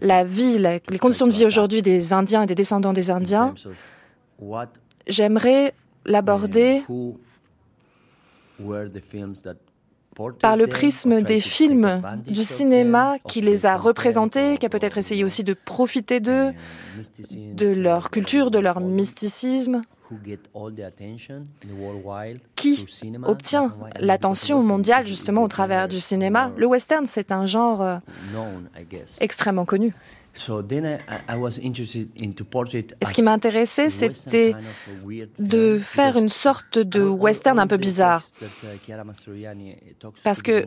[0.00, 3.54] la vie, les conditions de vie aujourd'hui des Indiens et des descendants des Indiens,
[5.06, 6.82] j'aimerais l'aborder
[10.40, 15.24] par le prisme des films, du cinéma qui les a représentés, qui a peut-être essayé
[15.24, 16.52] aussi de profiter d'eux,
[17.54, 19.82] de leur culture, de leur mysticisme
[22.56, 22.86] qui
[23.24, 26.50] obtient l'attention mondiale justement au travers du cinéma.
[26.56, 27.98] Le western, c'est un genre euh,
[29.20, 29.94] extrêmement connu.
[30.34, 30.62] Ce
[33.12, 34.54] qui m'a intéressé, c'était
[35.38, 38.22] de faire une sorte de western un peu bizarre.
[40.22, 40.64] Parce que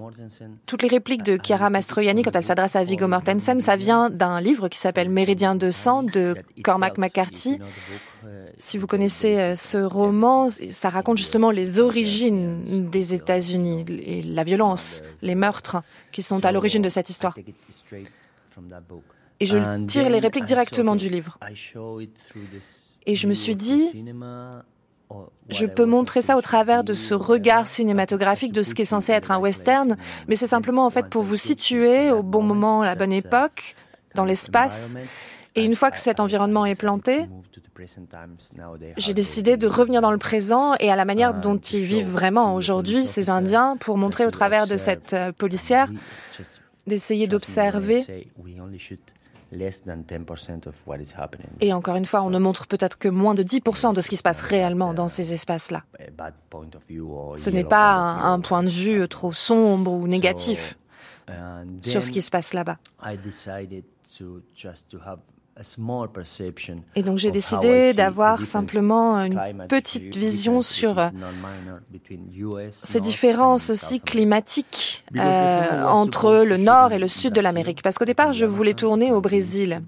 [0.65, 4.41] toutes les répliques de Chiara Mastroianni, quand elle s'adresse à Viggo Mortensen, ça vient d'un
[4.41, 7.59] livre qui s'appelle Méridien de sang de Cormac McCarthy.
[8.57, 14.43] Si vous connaissez euh, ce roman, ça raconte justement les origines des États-Unis, et la
[14.43, 15.77] violence, les meurtres
[16.11, 17.35] qui sont à l'origine de cette histoire.
[19.41, 21.39] Et je tire les répliques directement du livre.
[23.07, 23.91] Et je me suis dit,
[25.49, 29.11] je peux montrer ça au travers de ce regard cinématographique de ce qui est censé
[29.13, 32.85] être un western, mais c'est simplement en fait pour vous situer au bon moment, à
[32.85, 33.75] la bonne époque,
[34.13, 34.95] dans l'espace.
[35.55, 37.25] Et une fois que cet environnement est planté,
[38.97, 42.53] j'ai décidé de revenir dans le présent et à la manière dont ils vivent vraiment
[42.53, 45.89] aujourd'hui, ces Indiens, pour montrer au travers de cette euh, policière,
[46.85, 48.05] d'essayer d'observer.
[51.59, 54.15] Et encore une fois, on ne montre peut-être que moins de 10% de ce qui
[54.17, 55.83] se passe réellement dans ces espaces-là.
[57.35, 60.77] Ce n'est pas un, un point de vue trop sombre ou négatif
[61.81, 62.77] sur ce qui se passe là-bas.
[66.95, 71.09] Et donc j'ai décidé d'avoir simplement une petite vision sur euh,
[72.71, 77.81] ces différences aussi climatiques euh, entre le nord et le sud de l'Amérique.
[77.81, 79.81] Parce qu'au départ, je voulais tourner au Brésil.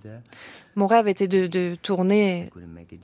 [0.75, 2.49] Mon rêve était de, de tourner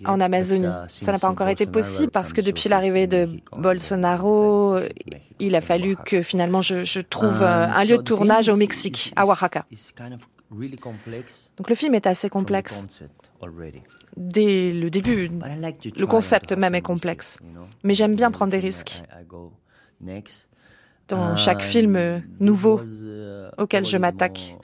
[0.05, 0.67] en Amazonie.
[0.87, 4.79] Ça n'a pas encore été possible parce que depuis l'arrivée de Bolsonaro,
[5.39, 9.13] il a fallu que finalement je, je trouve euh, un lieu de tournage au Mexique,
[9.15, 9.65] à Oaxaca.
[10.51, 12.87] Donc le film est assez complexe.
[14.17, 17.39] Dès le début, le concept même est complexe.
[17.83, 19.03] Mais j'aime bien prendre des risques.
[21.07, 22.81] Dans chaque film nouveau
[23.57, 24.55] auquel je m'attaque.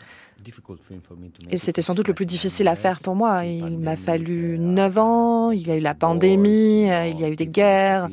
[1.49, 3.45] Et c'était sans doute le plus difficile à faire pour moi.
[3.45, 7.35] Il m'a fallu neuf ans, il y a eu la pandémie, il y a eu
[7.35, 8.09] des guerres,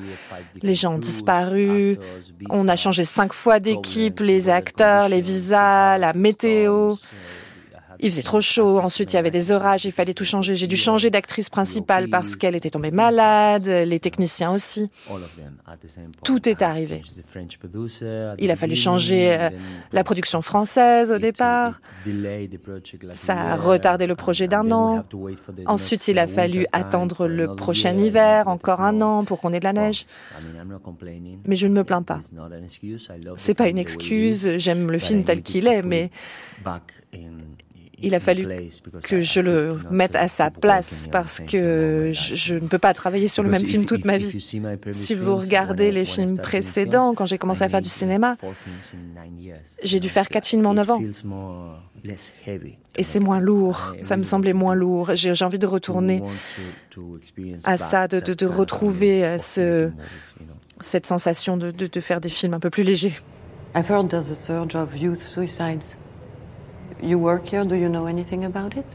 [0.63, 1.99] les gens ont disparu,
[2.49, 6.97] on a changé cinq fois d'équipe, les acteurs, les visas, la météo.
[8.05, 10.57] Il faisait trop chaud, ensuite il y avait des orages, il fallait tout changer.
[10.57, 14.91] J'ai dû changer d'actrice principale parce qu'elle était tombée malade, les techniciens aussi.
[16.25, 17.03] Tout est arrivé.
[18.41, 19.51] Il a fallu changer euh,
[19.93, 21.81] la production française au départ.
[23.13, 25.05] Ça a retardé le projet d'un an.
[25.67, 29.65] Ensuite, il a fallu attendre le prochain hiver, encore un an pour qu'on ait de
[29.65, 30.07] la neige.
[31.47, 32.21] Mais je ne me plains pas.
[33.37, 36.11] C'est pas une excuse, j'aime le film tel qu'il est, mais
[37.99, 38.49] il a fallu
[39.03, 43.43] que je le mette à sa place parce que je, ne peux pas travailler sur
[43.43, 44.41] le même film toute ma vie.
[44.93, 48.37] Si vous regardez les films précédents, quand j'ai commencé à faire du cinéma,
[49.83, 51.03] j'ai dû faire quatre films en neuf ans.
[52.97, 55.11] Et c'est moins lourd, ça me semblait moins lourd.
[55.15, 56.23] J'ai envie de retourner
[57.65, 59.91] à ça, de, retrouver euh, ce,
[60.81, 63.15] cette sensation de, faire des films un peu plus légers.
[63.75, 65.97] I've heard surge of youth suicides.
[67.03, 68.87] You work here, do you know anything about it?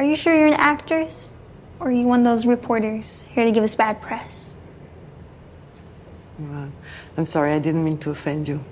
[0.00, 1.32] Are you sure you're an actress?
[1.78, 4.56] Or are you one of those reporters here to give us bad press?
[6.40, 6.70] Well,
[7.16, 8.64] I'm sorry, I didn't mean to offend you.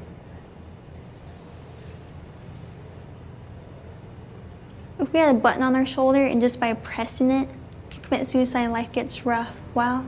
[4.98, 7.48] If we had a button on our shoulder and just by pressing it,
[7.90, 10.04] could commit suicide life gets rough, wow.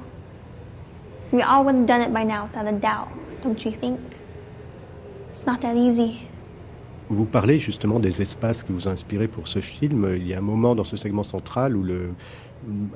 [1.32, 3.08] We all would have done it by now without a doubt,
[3.42, 3.98] don't you think?
[5.28, 6.26] It's not that easy.
[7.10, 10.14] Vous parlez justement des espaces qui vous ont inspiré pour ce film.
[10.16, 11.84] Il y a un moment dans ce segment central où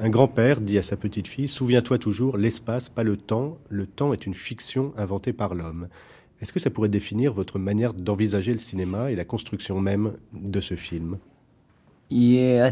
[0.00, 3.58] un grand-père dit à sa petite fille Souviens-toi toujours, l'espace, pas le temps.
[3.68, 5.88] Le temps est une fiction inventée par l'homme.
[6.40, 10.60] Est-ce que ça pourrait définir votre manière d'envisager le cinéma et la construction même de
[10.60, 11.18] ce film?
[12.12, 12.70] Uh,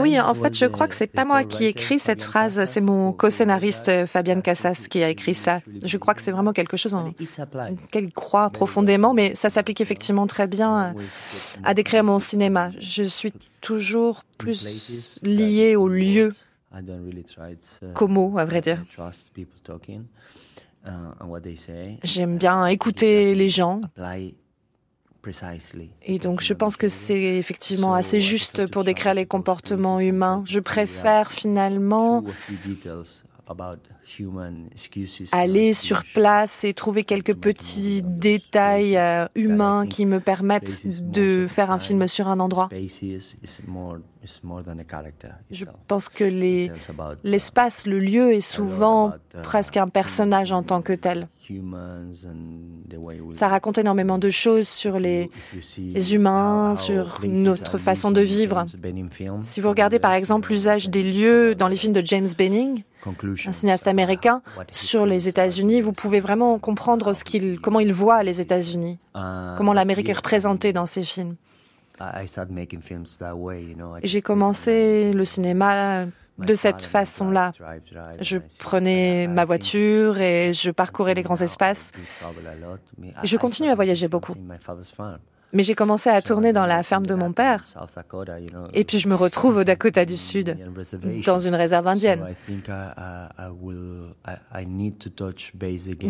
[0.00, 2.80] oui, en fait, je crois que c'est pas moi qui ai écrit cette phrase, c'est
[2.80, 5.60] mon co-scénariste Fabian Cassas qui a écrit ça.
[5.82, 9.80] Je crois que c'est vraiment quelque chose en lequel il croit profondément, mais ça s'applique
[9.80, 10.94] effectivement très bien
[11.64, 12.70] à décrire mon cinéma.
[12.80, 16.34] Je suis toujours plus lié au lieu
[17.94, 18.82] qu'au mot, à vrai dire.
[22.02, 23.80] J'aime bien écouter les gens
[26.02, 30.42] et donc je pense que c'est effectivement assez juste pour décrire les comportements humains.
[30.46, 32.24] Je préfère finalement
[35.32, 41.70] aller sur place et trouver quelques petits détails euh, humains qui me permettent de faire
[41.70, 42.68] un film sur un endroit.
[45.50, 46.68] Je pense que les-
[47.24, 51.28] l'espace, le lieu est souvent presque un personnage en tant que tel.
[53.34, 55.28] Ça raconte énormément de choses sur les,
[55.94, 58.64] les humains, sur notre façon de vivre.
[59.42, 62.82] Si vous regardez par exemple l'usage des lieux dans les films de James Benning,
[63.46, 68.22] un cinéaste américain, sur les États-Unis, vous pouvez vraiment comprendre ce qu'il, comment il voit
[68.22, 71.36] les États-Unis, comment l'Amérique est représentée dans ses films.
[74.02, 76.06] J'ai commencé le cinéma
[76.38, 77.52] de cette façon-là.
[78.20, 81.92] Je prenais ma voiture et je parcourais les grands espaces.
[83.22, 84.34] Je continue à voyager beaucoup.
[85.52, 87.62] Mais j'ai commencé à tourner dans la ferme de mon père.
[88.74, 90.56] Et puis je me retrouve au Dakota du Sud,
[91.26, 92.24] dans une réserve indienne.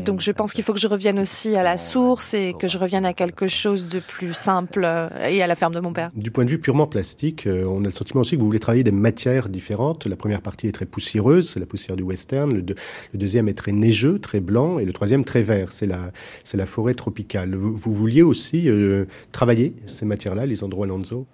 [0.04, 2.78] Donc je pense qu'il faut que je revienne aussi à la source et que je
[2.78, 6.10] revienne à quelque chose de plus simple euh, et à la ferme de mon père.
[6.14, 8.60] Du point de vue purement plastique, euh, on a le sentiment aussi que vous voulez
[8.60, 10.06] travailler des matières différentes.
[10.06, 12.52] La première partie est très poussiéreuse, c'est la poussière du western.
[12.52, 12.74] Le, deux-
[13.12, 16.94] le deuxième est très neigeux, très blanc, et le troisième très vert, c'est la, forêt
[16.94, 17.54] tropicale.
[17.54, 21.26] Vous, vous vouliez aussi euh, travailler ces matières-là, les endroits Lanzo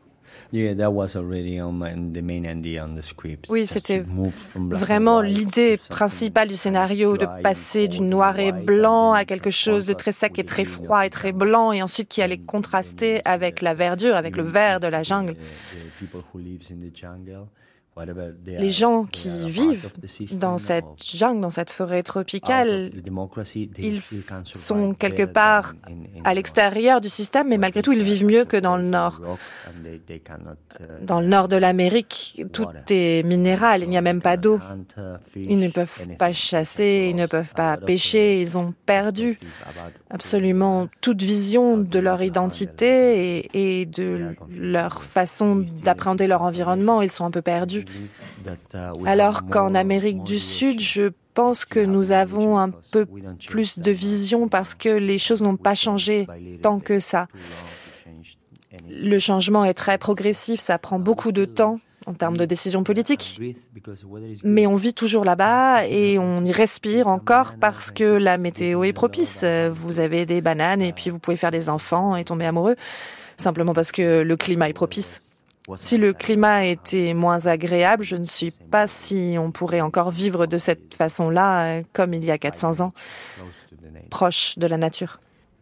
[3.50, 4.02] Oui, c'était
[4.56, 9.92] vraiment l'idée principale du scénario, de passer du noir et blanc à quelque chose de
[9.92, 13.74] très sec et très froid et très blanc, et ensuite qui allait contraster avec la
[13.74, 15.36] verdure, avec le vert de la jungle.
[18.46, 19.90] Les gens qui vivent
[20.32, 22.90] dans cette jungle, dans cette forêt tropicale,
[23.78, 24.00] ils
[24.54, 25.74] sont quelque part
[26.24, 29.20] à l'extérieur du système, mais malgré tout, ils vivent mieux que dans le nord.
[31.02, 34.60] Dans le nord de l'Amérique, tout est minéral, il n'y a même pas d'eau.
[35.36, 39.38] Ils ne peuvent pas chasser, ils ne peuvent pas pêcher, ils ont perdu
[40.10, 47.02] absolument toute vision de leur identité et, et de leur façon d'appréhender leur environnement.
[47.02, 47.84] Ils sont un peu perdus.
[49.06, 53.06] Alors qu'en Amérique du Sud, je pense que nous avons un peu
[53.46, 56.26] plus de vision parce que les choses n'ont pas changé
[56.62, 57.28] tant que ça.
[58.88, 63.40] Le changement est très progressif, ça prend beaucoup de temps en termes de décisions politiques.
[64.42, 68.92] Mais on vit toujours là-bas et on y respire encore parce que la météo est
[68.92, 69.44] propice.
[69.72, 72.76] Vous avez des bananes et puis vous pouvez faire des enfants et tomber amoureux
[73.36, 75.22] simplement parce que le climat est propice.
[75.76, 80.46] Si le climat était moins agréable, je ne sais pas si on pourrait encore vivre
[80.46, 82.92] de cette façon-là, euh, comme il y a 400 ans,
[84.10, 85.20] proche de la nature.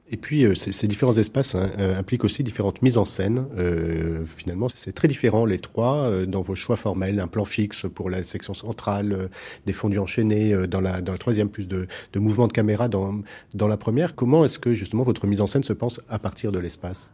[0.09, 3.47] Et puis, euh, ces, ces différents espaces hein, euh, impliquent aussi différentes mises en scène.
[3.59, 7.19] Euh, finalement, c'est très différent, les trois, euh, dans vos choix formels.
[7.19, 9.29] Un plan fixe pour la section centrale, euh,
[9.67, 12.87] des fondus enchaînés euh, dans, la, dans la troisième, plus de, de mouvements de caméra
[12.87, 13.21] dans,
[13.55, 14.15] dans la première.
[14.15, 17.13] Comment est-ce que, justement, votre mise en scène se pense à partir de l'espace?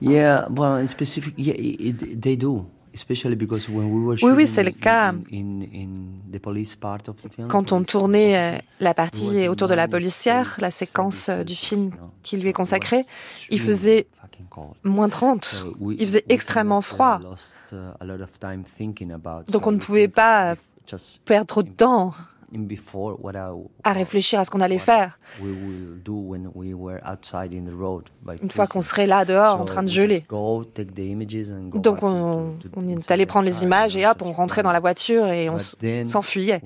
[0.00, 2.66] Yeah, well, in specific, yeah, it, they do.
[2.92, 5.14] Especially because when we were Oui, oui, c'est le cas.
[5.30, 5.88] in, in
[6.32, 9.86] the police part of the film, Quand on tournait euh, la partie autour de la
[9.86, 11.92] policière, la séquence euh, du film
[12.24, 13.02] qui lui est consacrée,
[13.48, 14.08] il faisait
[14.82, 15.66] moins 30.
[15.98, 17.20] Il faisait extrêmement froid.
[17.72, 17.76] uh,
[19.12, 19.44] about.
[19.50, 20.56] Donc on ne pouvait pas
[21.24, 22.12] perdre trop de temps
[23.84, 25.18] à réfléchir à ce qu'on allait faire
[28.42, 30.24] une fois qu'on serait là dehors en train de geler.
[31.74, 35.26] Donc on, on est allé prendre les images et hop, on rentrait dans la voiture
[35.28, 35.58] et on
[36.04, 36.60] s'enfuyait.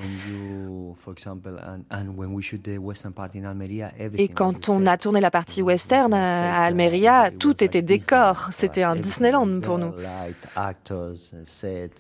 [4.17, 8.49] Et quand on a tourné la partie western à Almeria, tout était décor.
[8.53, 9.93] C'était un Disneyland pour nous.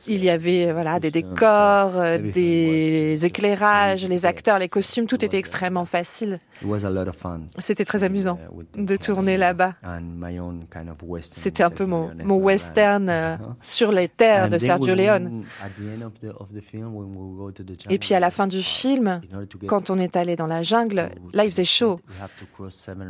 [0.07, 3.74] Il y avait voilà des décors, euh, des éclairages,
[4.09, 6.41] les acteurs, les costumes, tout était extrêmement facile.
[6.63, 7.43] It was a lot of fun.
[7.59, 8.39] C'était très amusant
[8.77, 9.75] de tourner là-bas.
[9.85, 14.09] And my own kind of western, C'était un peu mon, mon western euh, sur les
[14.09, 15.45] terres de Sergio Leone.
[15.63, 18.15] at the end of the- of the film, when we go to the Et puis
[18.15, 19.21] à la fin du film,
[19.67, 22.01] quand on est allé dans la jungle, là il faisait chaud.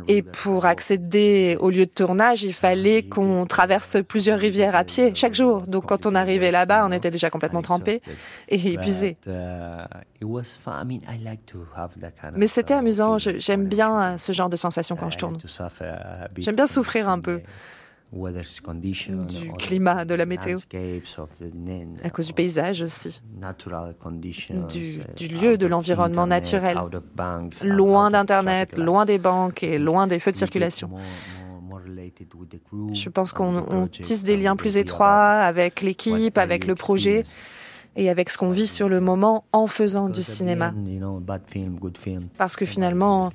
[0.07, 5.11] Et pour accéder au lieu de tournage, il fallait qu'on traverse plusieurs rivières à pied
[5.15, 5.61] chaque jour.
[5.67, 8.01] Donc quand on arrivait là-bas, on était déjà complètement trempé
[8.49, 9.17] et épuisé.
[10.67, 13.17] Uh, Mais c'était uh, amusant.
[13.17, 15.37] J'aime bien euh, ce genre de sensation quand je tourne.
[16.37, 17.41] J'aime bien souffrir un peu
[18.11, 20.57] du climat, de la météo,
[22.03, 23.21] à cause du paysage aussi,
[24.69, 26.77] du, uh, du lieu, de l'environnement naturel,
[27.63, 30.91] loin d'Internet, loin des banques et loin des feux de circulation.
[32.93, 37.23] Je pense qu'on tisse des liens plus étroits avec l'équipe, avec le projet.
[37.95, 40.73] Et avec ce qu'on vit sur le moment en faisant du cinéma.
[42.37, 43.31] Parce que finalement,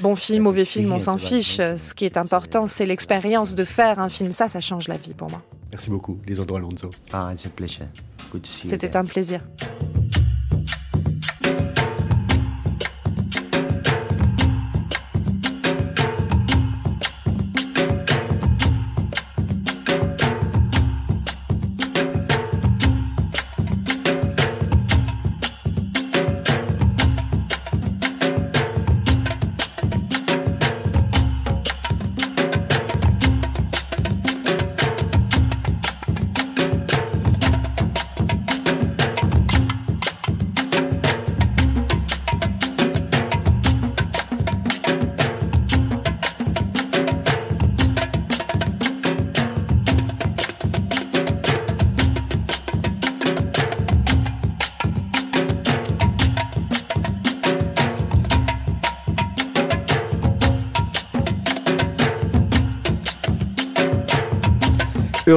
[0.00, 1.56] bon film, mauvais film, on s'en fiche.
[1.56, 4.32] Ce qui est important, c'est l'expérience de faire un film.
[4.32, 5.42] Ça, ça change la vie pour moi.
[5.72, 6.90] Merci beaucoup, Lisandro Alonso.
[7.12, 7.32] Ah,
[8.42, 9.40] C'était un plaisir.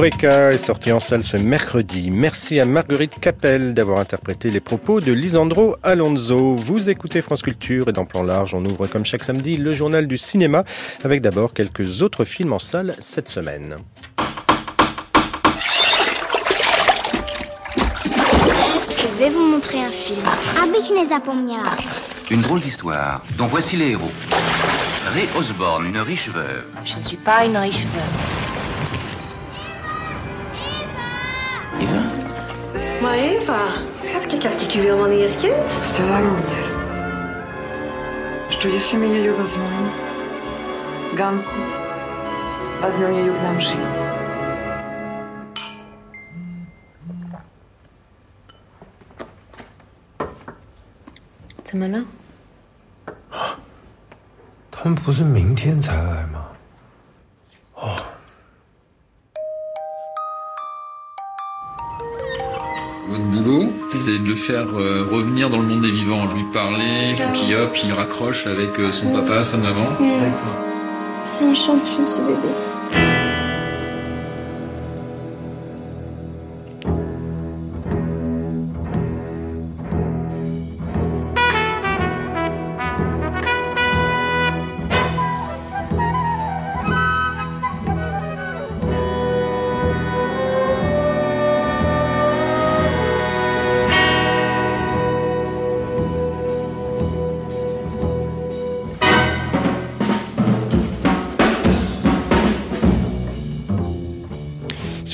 [0.00, 2.10] Eureka est sorti en salle ce mercredi.
[2.10, 6.56] Merci à Marguerite Capel d'avoir interprété les propos de Lisandro Alonso.
[6.56, 10.06] Vous écoutez France Culture et dans Plan Large, on ouvre comme chaque samedi le journal
[10.06, 10.64] du cinéma
[11.04, 13.76] avec d'abord quelques autres films en salle cette semaine.
[18.88, 20.22] Je vais vous montrer un film.
[22.30, 24.08] Une drôle d'histoire, dont voici les héros.
[25.12, 26.64] Ray Osborne, une riche veuve.
[26.86, 28.29] Je ne suis pas une riche veuve.
[33.09, 33.61] Maar Eva,
[34.03, 35.69] schatje, ik had ik u helemaal niet herkend.
[35.81, 36.65] Stella Ровнер.
[38.49, 39.89] Что если мы ее возьмем?
[41.15, 41.51] Ганку.
[42.81, 44.13] Возьмем ее к нам жить.
[51.63, 52.05] 怎么了？
[54.71, 56.38] 他们不是明天才来吗？
[66.52, 69.86] Parler, faut qu'il hop, il raccroche avec euh, son papa, sa maman.
[71.24, 72.48] C'est un champion ce bébé.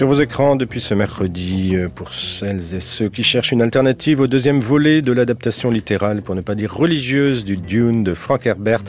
[0.07, 4.21] Sur vos écrans depuis ce mercredi, euh, pour celles et ceux qui cherchent une alternative
[4.21, 8.47] au deuxième volet de l'adaptation littérale, pour ne pas dire religieuse, du Dune de Frank
[8.47, 8.85] Herbert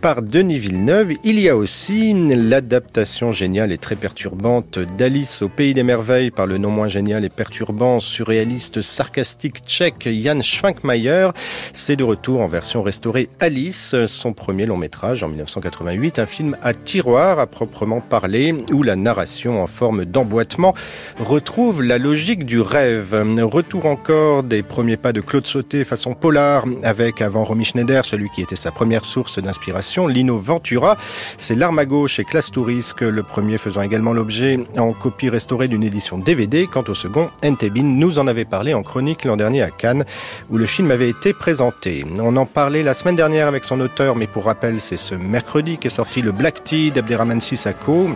[0.00, 5.74] par Denis Villeneuve, il y a aussi l'adaptation géniale et très perturbante d'Alice au Pays
[5.74, 11.30] des Merveilles par le non moins génial et perturbant surréaliste sarcastique tchèque Jan Schwankmajer.
[11.72, 16.56] C'est de retour en version restaurée Alice, son premier long métrage en 1988, un film
[16.62, 20.74] à tiroir à proprement parler, où la narration en forme d'emboîtement
[21.18, 23.14] retrouve la logique du rêve.
[23.42, 28.28] Retour encore des premiers pas de Claude Sauté façon polar, avec avant Romy Schneider, celui
[28.30, 30.96] qui était sa première source d'inspiration, Lino Ventura.
[31.38, 35.68] C'est L'arme à gauche et Classe Tourisque, le premier faisant également l'objet en copie restaurée
[35.68, 36.66] d'une édition DVD.
[36.66, 40.04] Quant au second, Entebin nous en avait parlé en chronique l'an dernier à Cannes,
[40.50, 42.04] où le film avait été présenté.
[42.18, 45.78] On en parlait la semaine dernière avec son auteur, mais pour rappel, c'est ce mercredi
[45.78, 48.10] qu'est sorti le Black Tea d'Abderrahman Sissako.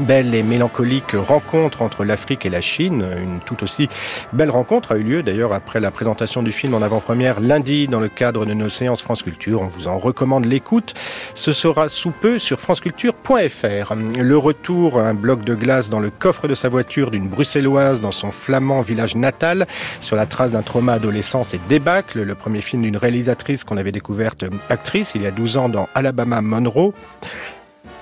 [0.00, 3.04] Belle et mélancolique rencontre entre l'Afrique et la Chine.
[3.20, 3.88] Une tout aussi
[4.32, 7.98] belle rencontre a eu lieu d'ailleurs après la présentation du film en avant-première lundi dans
[7.98, 9.60] le cadre de nos séances France Culture.
[9.60, 10.94] On vous en recommande l'écoute.
[11.34, 13.94] Ce sera sous peu sur franceculture.fr.
[13.94, 18.12] Le retour, un bloc de glace dans le coffre de sa voiture d'une bruxelloise dans
[18.12, 19.66] son flamand village natal
[20.00, 22.22] sur la trace d'un trauma adolescence et débâcle.
[22.22, 25.88] Le premier film d'une réalisatrice qu'on avait découverte actrice il y a 12 ans dans
[25.94, 26.92] Alabama Monroe.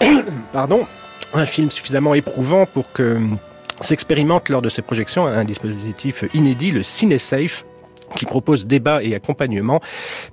[0.53, 0.87] Pardon
[1.35, 3.18] un film suffisamment éprouvant pour que
[3.81, 7.64] s'expérimente lors de ses projections un dispositif inédit, le CineSafe
[8.14, 9.80] qui propose débat et accompagnement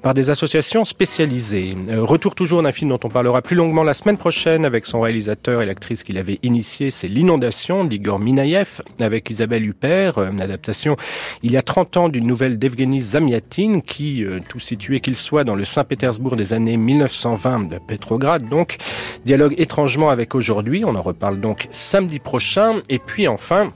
[0.01, 1.76] par des associations spécialisées.
[1.88, 5.01] Euh, retour toujours d'un film dont on parlera plus longuement la semaine prochaine avec son
[5.01, 10.41] réalisateur et l'actrice qu'il avait initié, c'est L'inondation d'Igor Minayev avec Isabelle Huppert, euh, une
[10.41, 10.95] adaptation
[11.41, 15.43] il y a 30 ans d'une nouvelle d'Evgeny Zamiatin qui, euh, tout situé qu'il soit
[15.43, 18.78] dans le Saint-Pétersbourg des années 1920 de Petrograd, donc
[19.26, 23.71] dialogue étrangement avec aujourd'hui, on en reparle donc samedi prochain, et puis enfin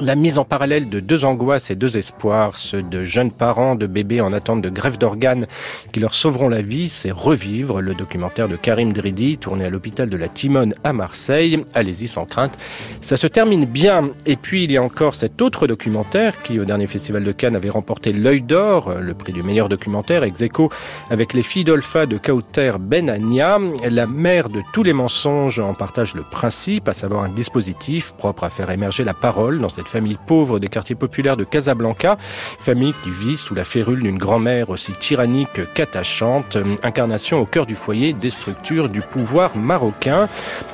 [0.00, 3.86] La mise en parallèle de deux angoisses et deux espoirs, ceux de jeunes parents de
[3.86, 5.46] bébés en attente de greffe d'organes
[5.92, 10.10] qui leur sauveront la vie, c'est Revivre, le documentaire de Karim Dridi, tourné à l'hôpital
[10.10, 11.64] de la Timone à Marseille.
[11.74, 12.58] Allez-y sans crainte.
[13.02, 14.10] Ça se termine bien.
[14.26, 17.54] Et puis il y a encore cet autre documentaire qui, au dernier festival de Cannes,
[17.54, 20.70] avait remporté l'œil d'or, le prix du meilleur documentaire, ex aequo
[21.08, 23.60] avec les filles d'Olpha de Kauter Benania.
[23.88, 28.42] La mère de tous les mensonges en partage le principe, à savoir un dispositif propre
[28.42, 32.16] à faire émerger la parole dans cette famille pauvre des quartiers populaires de Casablanca,
[32.58, 37.76] famille qui vit sous la férule d'une grand-mère aussi tyrannique qu'attachante, incarnation au cœur du
[37.76, 40.28] foyer des structures du pouvoir marocain.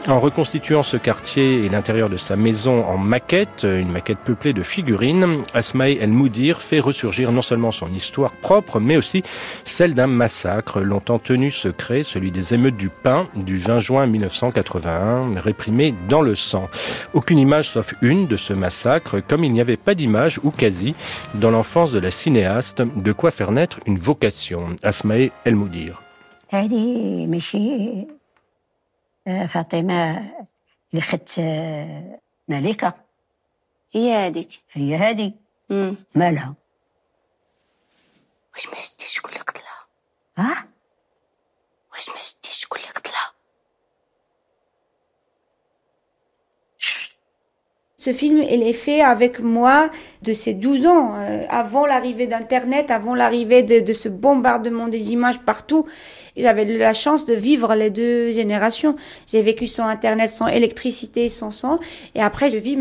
[0.08, 4.62] En reconstituant ce quartier et l'intérieur de sa maison en maquette, une maquette peuplée de
[4.62, 9.22] figurines, Asmaï El Moudir fait ressurgir non seulement son histoire propre, mais aussi
[9.64, 15.32] celle d'un massacre longtemps tenu secret, celui des émeutes du pain du 20 juin 1981,
[15.36, 16.68] réprimé dans le sang.
[17.12, 20.95] Aucune image sauf une de ce massacre comme il n'y avait pas d'image, ou quasi,
[21.35, 24.75] dans l'enfance de la cinéaste, de quoi faire naître une vocation.
[24.83, 26.01] Asmae El Moudir.
[26.49, 28.07] هذه ماشي
[29.49, 30.31] فاطمة
[30.91, 31.39] اللي خدت
[32.47, 32.93] ملكة
[33.91, 35.33] هي هذيك هي هذه
[36.15, 36.55] مالها
[38.55, 39.85] واش ما شتيش شكون اللي قتلها
[40.37, 40.67] ها
[41.93, 43.28] واش ما شتيش شكون اللي قتلها
[48.00, 49.90] Ce film, il est fait avec moi
[50.22, 55.12] de ces 12 ans, euh, avant l'arrivée d'Internet, avant l'arrivée de, de, ce bombardement des
[55.12, 55.84] images partout.
[56.34, 58.96] J'avais la chance de vivre les deux générations.
[59.26, 61.78] J'ai vécu sans Internet, sans électricité, sans sang.
[62.14, 62.78] Et après, je vis,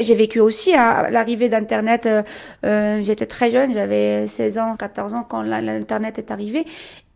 [0.00, 2.06] j'ai vécu aussi à l'arrivée d'Internet.
[2.06, 2.22] Euh,
[2.64, 6.64] euh, J'étais très jeune, j'avais 16 ans, 14 ans quand l'Internet est arrivé.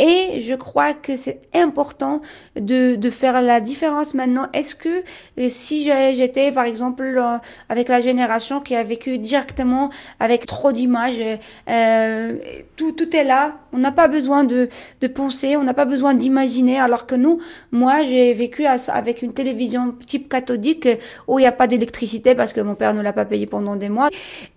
[0.01, 2.21] Et je crois que c'est important
[2.55, 4.47] de, de faire la différence maintenant.
[4.53, 5.03] Est-ce que
[5.49, 7.39] si j'étais, par exemple, euh,
[7.69, 9.91] avec la génération qui a vécu directement
[10.21, 11.21] avec trop d'images,
[11.69, 12.37] euh,
[12.77, 13.57] tout, tout est là.
[13.73, 14.69] On n'a pas besoin de,
[15.01, 16.79] de penser, on n'a pas besoin d'imaginer.
[16.79, 17.41] Alors que nous,
[17.73, 20.89] moi, j'ai vécu avec une télévision type cathodique
[21.27, 23.75] où il n'y a pas d'électricité parce que mon père ne l'a pas payé pendant
[23.75, 24.11] des mois.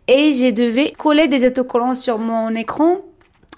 [0.07, 2.97] Et j'ai devais coller des autocollants sur mon écran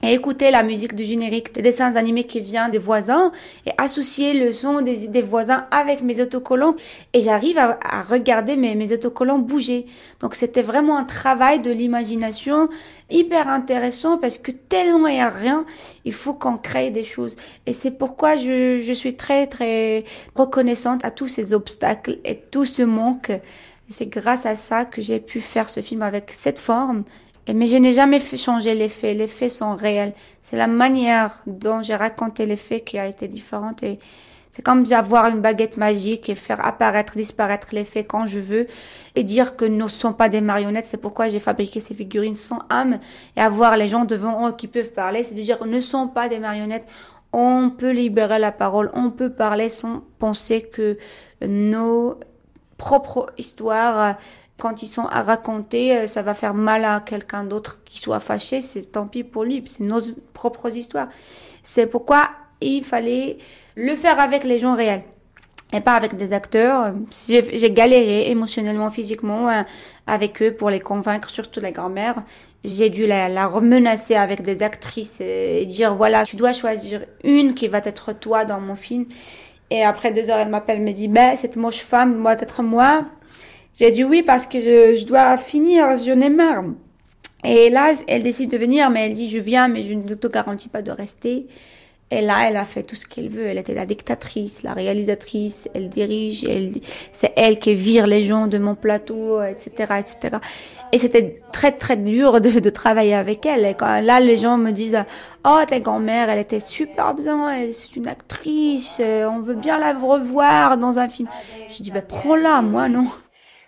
[0.03, 3.31] et écouter la musique du générique des dessins animés qui vient des voisins
[3.65, 6.75] et associer le son des, des voisins avec mes autocollants
[7.13, 9.85] et j'arrive à, à, regarder mes, mes autocollants bouger.
[10.19, 12.67] Donc c'était vraiment un travail de l'imagination
[13.09, 15.65] hyper intéressant parce que tellement il n'y a rien,
[16.03, 17.37] il faut qu'on crée des choses.
[17.65, 20.03] Et c'est pourquoi je, je suis très très
[20.35, 23.31] reconnaissante à tous ces obstacles et tout ce manque.
[23.89, 27.05] C'est grâce à ça que j'ai pu faire ce film avec cette forme
[27.51, 29.17] mais je n'ai jamais fait changer les faits.
[29.17, 30.13] Les faits sont réels.
[30.39, 33.83] C'est la manière dont j'ai raconté les faits qui a été différente.
[33.83, 33.99] Et
[34.51, 38.67] c'est comme avoir une baguette magique et faire apparaître, disparaître les faits quand je veux
[39.15, 40.85] et dire que nous ne sommes pas des marionnettes.
[40.85, 42.99] C'est pourquoi j'ai fabriqué ces figurines sans âme
[43.35, 45.23] et avoir les gens devant eux qui peuvent parler.
[45.23, 46.87] C'est de dire ne sont pas des marionnettes.
[47.33, 48.91] On peut libérer la parole.
[48.93, 50.97] On peut parler sans penser que
[51.45, 52.19] nos
[52.77, 54.17] propres histoires
[54.57, 58.61] quand ils sont à raconter, ça va faire mal à quelqu'un d'autre qui soit fâché,
[58.61, 59.99] c'est tant pis pour lui, c'est nos
[60.33, 61.09] propres histoires.
[61.63, 62.29] C'est pourquoi
[62.61, 63.37] il fallait
[63.75, 65.03] le faire avec les gens réels
[65.73, 66.93] et pas avec des acteurs.
[67.27, 69.49] J'ai galéré émotionnellement, physiquement
[70.05, 72.23] avec eux pour les convaincre, surtout les grand-mères.
[72.63, 77.55] J'ai dû la, la remenacer avec des actrices et dire voilà, tu dois choisir une
[77.55, 79.05] qui va être toi dans mon film.
[79.71, 83.03] Et après deux heures, elle m'appelle, me dit ben cette moche femme doit être moi.
[83.80, 86.65] J'ai dit oui parce que je, dois finir, j'en ai marre.
[87.43, 90.28] Et là, elle décide de venir, mais elle dit je viens, mais je ne te
[90.28, 91.47] garantis pas de rester.
[92.11, 93.47] Et là, elle a fait tout ce qu'elle veut.
[93.47, 96.69] Elle était la dictatrice, la réalisatrice, elle dirige, elle,
[97.11, 100.38] c'est elle qui vire les gens de mon plateau, etc., etc.
[100.91, 103.65] Et c'était très, très dur de, travailler avec elle.
[103.65, 105.03] Et là, les gens me disent,
[105.43, 110.78] oh, ta grand-mère, elle était super bien, c'est une actrice, on veut bien la revoir
[110.78, 111.28] dans un film.
[111.71, 113.07] Je dis, ben, prends-la, moi, non.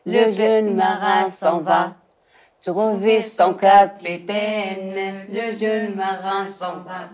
[0.07, 1.95] Le jeune marin s'en va
[2.61, 5.25] trouver son capitaine.
[5.31, 7.09] Le jeune marin s'en va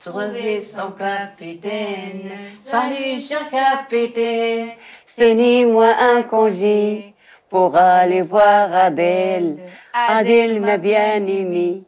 [0.00, 2.30] trouver son capitaine.
[2.62, 4.68] Salut, cher capitaine,
[5.04, 7.12] c'est ni moi un congé
[7.50, 9.58] pour aller voir Adèle.
[9.92, 11.82] Adèle m'a bien aimé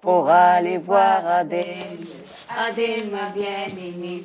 [0.00, 2.04] pour aller voir Adèle.
[2.68, 4.24] Adèle m'a bien aimé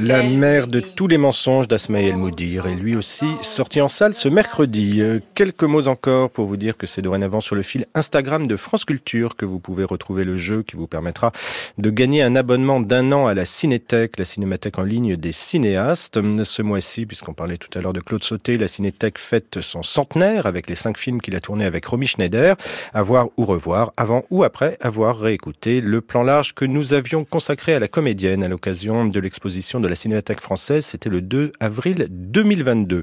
[0.00, 4.28] La mère de tous les mensonges d'Asmaël Moudir est lui aussi sorti en salle ce
[4.28, 5.00] mercredi.
[5.00, 8.56] Euh, quelques mots encore pour vous dire que c'est dorénavant sur le fil Instagram de
[8.56, 11.32] France Culture que vous pouvez retrouver le jeu qui vous permettra
[11.78, 16.18] de gagner un abonnement d'un an à la Cinétech, la cinémathèque en ligne des cinéastes.
[16.44, 20.46] Ce mois-ci, puisqu'on parlait tout à l'heure de Claude Sauté, la Cinétech fête son centenaire
[20.46, 22.56] avec les cinq films qu'il a tournés avec Romy Schneider.
[22.92, 27.24] À voir ou revoir, avant ou après avoir réécouté le plan large que nous avions
[27.24, 30.86] consacré à la comédienne à l'occasion de l'exposition de la Cinémathèque française.
[30.86, 33.02] C'était le 2 avril 2022.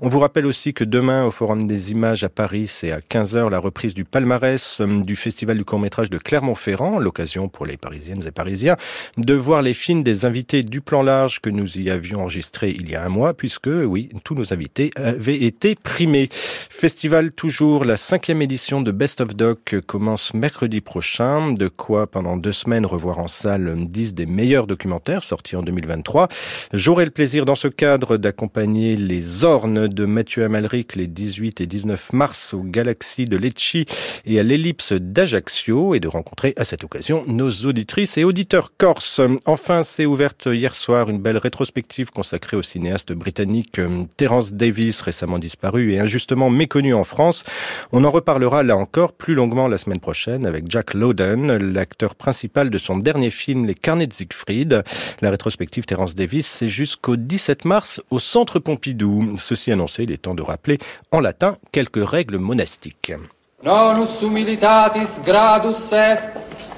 [0.00, 3.50] On vous rappelle aussi que demain, au Forum des images à Paris, c'est à 15h
[3.50, 8.22] la reprise du palmarès euh, du Festival du court-métrage de Clermont-Ferrand, l'occasion pour les Parisiennes
[8.26, 8.76] et Parisiens
[9.16, 12.88] de voir les films des invités du plan large que nous y avions enregistré il
[12.90, 16.28] y a un mois, puisque, oui, tous nos invités avaient été primés.
[16.30, 21.52] Festival toujours, la cinquième édition de Best of Doc commence mercredi prochain.
[21.52, 26.28] De quoi, pendant deux semaines, revoir en salle 10 des meilleurs documentaires sorti en 2023.
[26.72, 31.66] J'aurai le plaisir dans ce cadre d'accompagner les Ornes de Mathieu Amalric les 18 et
[31.66, 33.78] 19 mars aux Galaxies de Lecce
[34.26, 39.20] et à l'Ellipse d'Ajaccio et de rencontrer à cette occasion nos auditrices et auditeurs corses.
[39.44, 45.00] Enfin, c'est ouverte hier soir une belle rétrospective consacrée au cinéaste britannique euh, Terence Davis,
[45.00, 47.42] récemment disparu et injustement méconnu en France.
[47.90, 52.70] On en reparlera là encore plus longuement la semaine prochaine avec Jack Lowden, l'acteur principal
[52.70, 54.84] de son dernier film Les Carnets de Siegfried.
[55.24, 59.32] La rétrospective Terence Davis, c'est jusqu'au 17 mars au Centre Pompidou.
[59.38, 60.76] Ceci annoncé, il est temps de rappeler
[61.12, 63.14] en latin quelques règles monastiques.
[63.62, 66.30] Nonus humilitatis gradus est,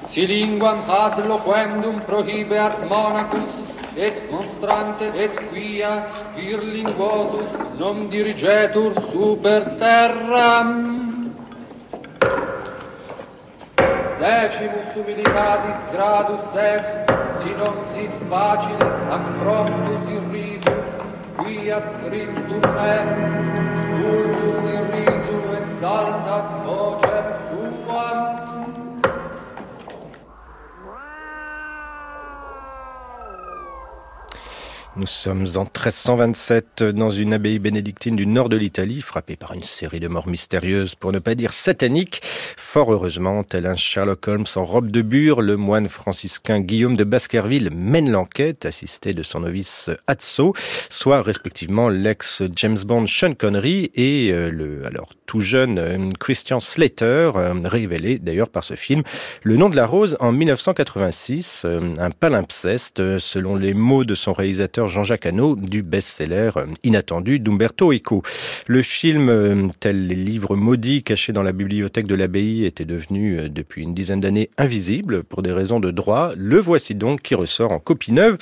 [0.07, 3.51] si linguam ad loquendum prohibeat monacus,
[3.97, 11.03] et monstrante et quia vir linguosus non dirigetur super terram.
[14.19, 16.89] decimus humilitatis gradus est,
[17.39, 20.79] si non sit facilis ac promptus irrisum,
[21.37, 22.65] quia scriptum
[22.97, 23.17] est,
[23.83, 27.06] stultus irrisum exaltat voce,
[34.99, 39.61] Nous sommes en 1327 dans une abbaye bénédictine du nord de l'Italie, frappée par une
[39.61, 42.21] série de morts mystérieuses, pour ne pas dire sataniques.
[42.57, 47.03] Fort heureusement, tel un Sherlock Holmes en robe de bure, le moine franciscain Guillaume de
[47.03, 50.53] Baskerville mène l'enquête, assisté de son novice Atso,
[50.89, 56.59] soit respectivement l'ex James Bond Sean Connery et euh, le alors tout jeune euh, Christian
[56.59, 59.03] Slater, euh, révélé d'ailleurs par ce film.
[59.43, 64.33] Le nom de la rose en 1986, euh, un palimpseste, selon les mots de son
[64.33, 66.51] réalisateur Jean-Jacques Hano, du best-seller
[66.83, 68.23] inattendu d'Umberto Eco.
[68.67, 73.83] Le film, tel les livres maudits cachés dans la bibliothèque de l'abbaye, était devenu depuis
[73.83, 76.31] une dizaine d'années invisible pour des raisons de droit.
[76.37, 78.37] Le voici donc qui ressort en copie neuve.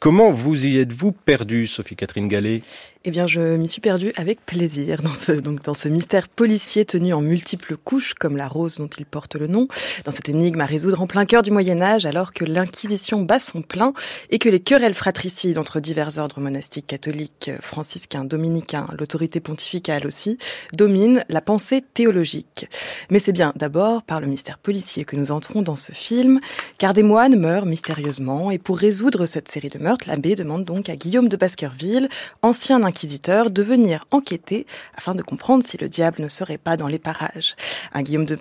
[0.00, 2.62] Comment vous y êtes-vous perdu, Sophie-Catherine Gallet?
[3.06, 6.84] Eh bien, je m'y suis perdue avec plaisir dans ce, donc, dans ce mystère policier
[6.84, 9.68] tenu en multiples couches, comme la rose dont il porte le nom,
[10.04, 13.62] dans cette énigme à résoudre en plein cœur du Moyen-Âge, alors que l'Inquisition bat son
[13.62, 13.94] plein
[14.28, 20.36] et que les querelles fratricides entre divers ordres monastiques catholiques, franciscains, dominicains, l'autorité pontificale aussi,
[20.74, 22.68] dominent la pensée théologique.
[23.08, 26.38] Mais c'est bien d'abord par le mystère policier que nous entrons dans ce film,
[26.76, 30.90] car des moines meurent mystérieusement, et pour résoudre cette série de meurtres, l'abbé demande donc
[30.90, 32.10] à Guillaume de Baskerville,
[32.42, 34.66] ancien inquisiteur, de venir enquêter
[34.96, 37.54] afin de comprendre si le diable ne serait pas dans les parages.
[37.94, 38.36] Un Guillaume de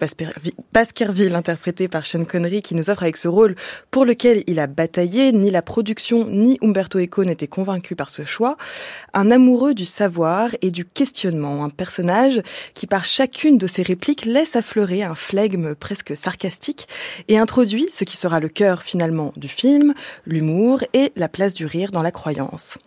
[0.74, 3.56] Baskerville, interprété par Sean Connery qui nous offre avec ce rôle
[3.92, 8.26] pour lequel il a bataillé, ni la production ni Umberto Eco n'étaient convaincus par ce
[8.26, 8.58] choix.
[9.14, 12.42] Un amoureux du savoir et du questionnement, un personnage
[12.74, 16.88] qui par chacune de ses répliques laisse affleurer un flegme presque sarcastique
[17.28, 19.94] et introduit ce qui sera le cœur finalement du film,
[20.26, 22.78] l'humour et la place du rire dans la croyance.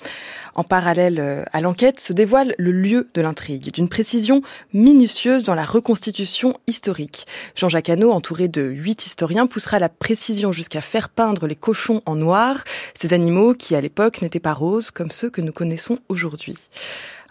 [0.54, 4.42] En parallèle euh, à l'enquête se dévoile le lieu de l'intrigue, d'une précision
[4.72, 7.26] minutieuse dans la reconstitution historique.
[7.54, 12.16] Jean-Jacques Hano, entouré de huit historiens, poussera la précision jusqu'à faire peindre les cochons en
[12.16, 12.64] noir,
[12.98, 16.58] ces animaux qui à l'époque n'étaient pas roses comme ceux que nous connaissons aujourd'hui.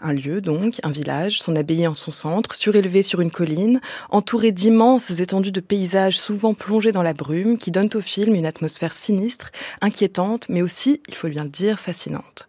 [0.04, 4.50] Un lieu donc, un village, son abbaye en son centre, surélevé sur une colline, entouré
[4.50, 8.94] d'immenses étendues de paysages souvent plongés dans la brume, qui donnent au film une atmosphère
[8.94, 12.48] sinistre, inquiétante, mais aussi, il faut bien le dire, fascinante.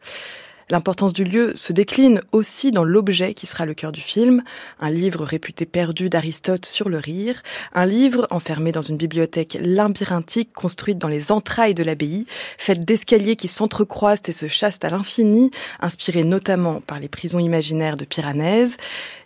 [0.70, 4.44] L'importance du lieu se décline aussi dans l'objet qui sera le cœur du film,
[4.80, 7.42] un livre réputé perdu d'Aristote sur le rire,
[7.74, 12.26] un livre enfermé dans une bibliothèque labyrinthique construite dans les entrailles de l'abbaye,
[12.58, 17.98] faite d'escaliers qui s'entrecroisent et se chassent à l'infini, inspiré notamment par les prisons imaginaires
[17.98, 18.78] de Piranèse,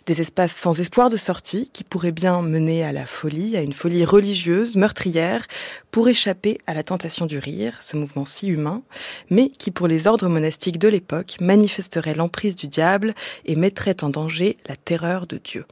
[0.08, 3.74] Des espaces sans espoir de sortie qui pourraient bien mener à la folie, à une
[3.74, 5.46] folie religieuse, meurtrière,
[5.90, 8.80] pour échapper à la tentation du rire, ce mouvement si humain,
[9.28, 14.08] mais qui pour les ordres monastiques de l'époque manifesterait l'emprise du diable et mettrait en
[14.08, 15.66] danger la terreur de Dieu.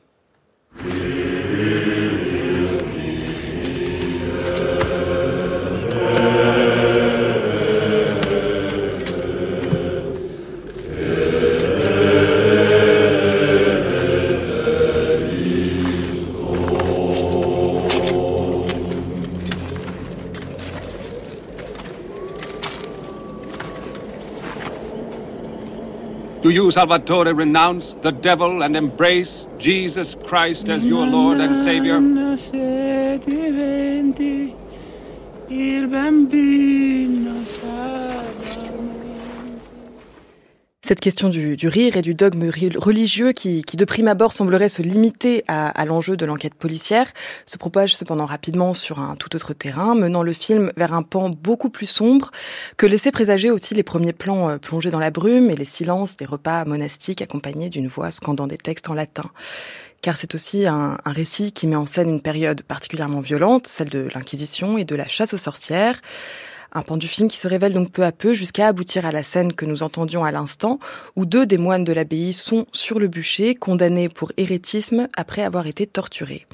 [26.66, 32.00] You, Salvatore, renounce the devil and embrace Jesus Christ as your Lord and Savior?
[40.86, 44.82] Cette question du, rire et du dogme religieux qui, qui, de prime abord semblerait se
[44.82, 47.12] limiter à, à l'enjeu de l'enquête policière
[47.44, 51.28] se propage cependant rapidement sur un tout autre terrain, menant le film vers un pan
[51.28, 52.30] beaucoup plus sombre
[52.76, 56.16] que laissaient présager aussi les premiers plans euh, plongés dans la brume et les silences
[56.16, 59.28] des repas monastiques accompagnés d'une voix scandant des textes en latin
[60.02, 63.88] car c'est aussi un, un, récit qui met en scène une période particulièrement violente, celle
[63.88, 66.00] de l'Inquisition et de la chasse aux sorcières.
[66.76, 69.22] Un pan du film qui se révèle donc peu à peu jusqu'à aboutir à la
[69.22, 70.78] scène que nous entendions à l'instant,
[71.16, 75.66] où deux des moines de l'abbaye sont sur le bûcher, condamnés pour hérétisme après avoir
[75.66, 76.46] été torturés.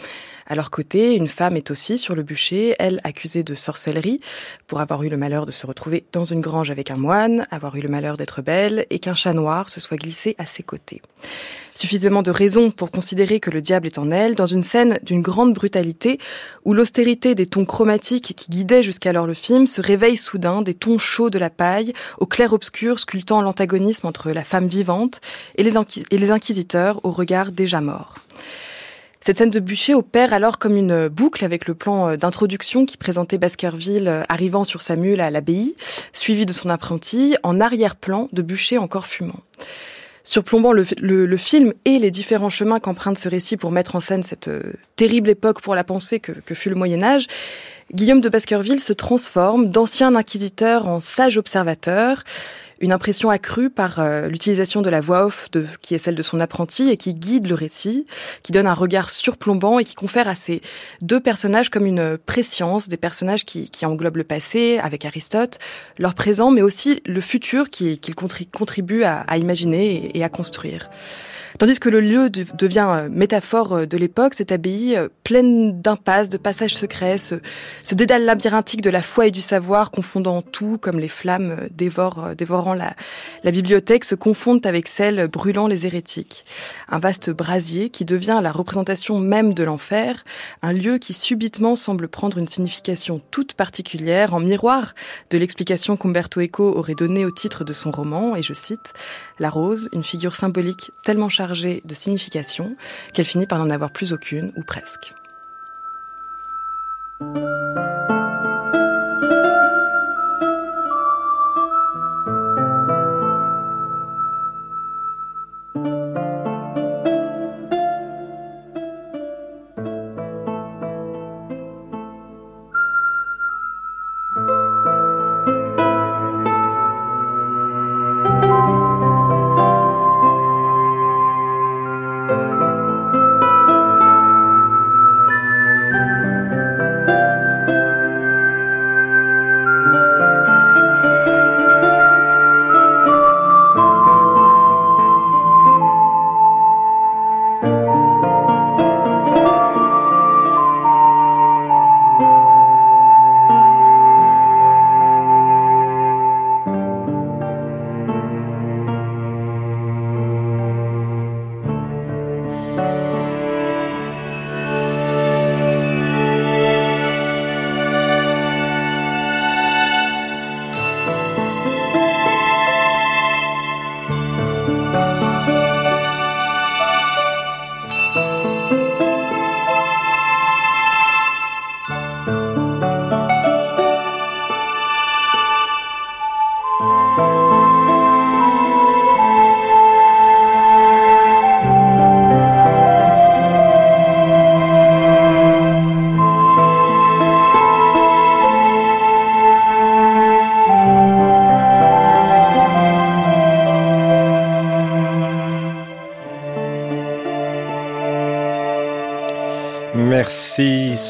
[0.46, 4.20] À leur côté, une femme est aussi sur le bûcher, elle accusée de sorcellerie,
[4.66, 7.76] pour avoir eu le malheur de se retrouver dans une grange avec un moine, avoir
[7.76, 11.02] eu le malheur d'être belle, et qu'un chat noir se soit glissé à ses côtés.
[11.74, 15.22] Suffisamment de raisons pour considérer que le diable est en elle, dans une scène d'une
[15.22, 16.18] grande brutalité,
[16.64, 20.98] où l'austérité des tons chromatiques qui guidaient jusqu'alors le film se réveille soudain des tons
[20.98, 25.20] chauds de la paille, au clair-obscur sculptant l'antagonisme entre la femme vivante
[25.56, 25.72] et les,
[26.10, 28.16] et les inquisiteurs au regard déjà mort.
[29.24, 33.38] Cette scène de bûcher opère alors comme une boucle avec le plan d'introduction qui présentait
[33.38, 35.76] Baskerville arrivant sur sa mule à l'abbaye,
[36.12, 39.40] suivi de son apprenti, en arrière-plan de bûcher encore fumant.
[40.24, 44.48] Surplombant le, film et les différents chemins qu'emprunte ce récit pour mettre en scène cette
[44.48, 47.26] euh, terrible époque pour la pensée que fut le Moyen Âge,
[47.92, 52.24] Guillaume de Baskerville se transforme d'ancien inquisiteur en sage observateur,
[52.82, 56.22] une impression accrue par euh, l'utilisation de la voix off de, qui est celle de
[56.22, 58.06] son apprenti et qui guide le récit,
[58.42, 60.60] qui donne un regard surplombant et qui confère à ces
[61.00, 65.58] deux personnages comme une préscience, des personnages qui, qui englobent le passé avec Aristote,
[65.96, 70.90] leur présent, mais aussi le futur qu'ils qui contribuent à, à imaginer et à construire.
[71.58, 77.18] Tandis que le lieu devient métaphore de l'époque, cette abbaye pleine d'impasses, de passages secrets,
[77.18, 77.36] ce,
[77.92, 82.94] dédale labyrinthique de la foi et du savoir, confondant tout, comme les flammes dévorant la,
[83.44, 86.44] la bibliothèque, se confondent avec celles brûlant les hérétiques.
[86.88, 90.24] Un vaste brasier qui devient la représentation même de l'enfer,
[90.62, 94.94] un lieu qui subitement semble prendre une signification toute particulière, en miroir
[95.30, 98.92] de l'explication qu'Umberto Eco aurait donnée au titre de son roman, et je cite,
[99.38, 101.28] La rose, une figure symbolique tellement
[101.84, 102.76] de signification
[103.12, 105.14] qu'elle finit par n'en avoir plus aucune, ou presque.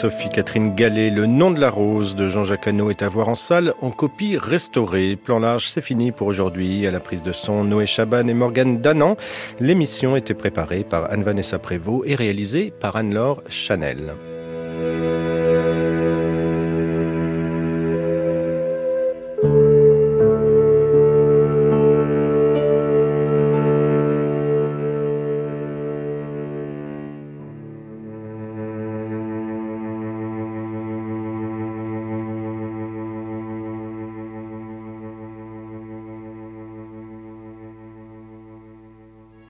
[0.02, 1.10] Merci Sophie-Catherine Gallet.
[1.10, 4.36] Le nom de la rose de Jean-Jacques Hano est à voir en salle en copie
[4.36, 5.16] restaurée.
[5.16, 6.86] Plan large, c'est fini pour aujourd'hui.
[6.86, 9.16] À la prise de son, Noé Chaban et Morgane Danan.
[9.60, 14.14] L'émission était préparée par Anne-Vanessa Prévost et réalisée par Anne-Laure Chanel.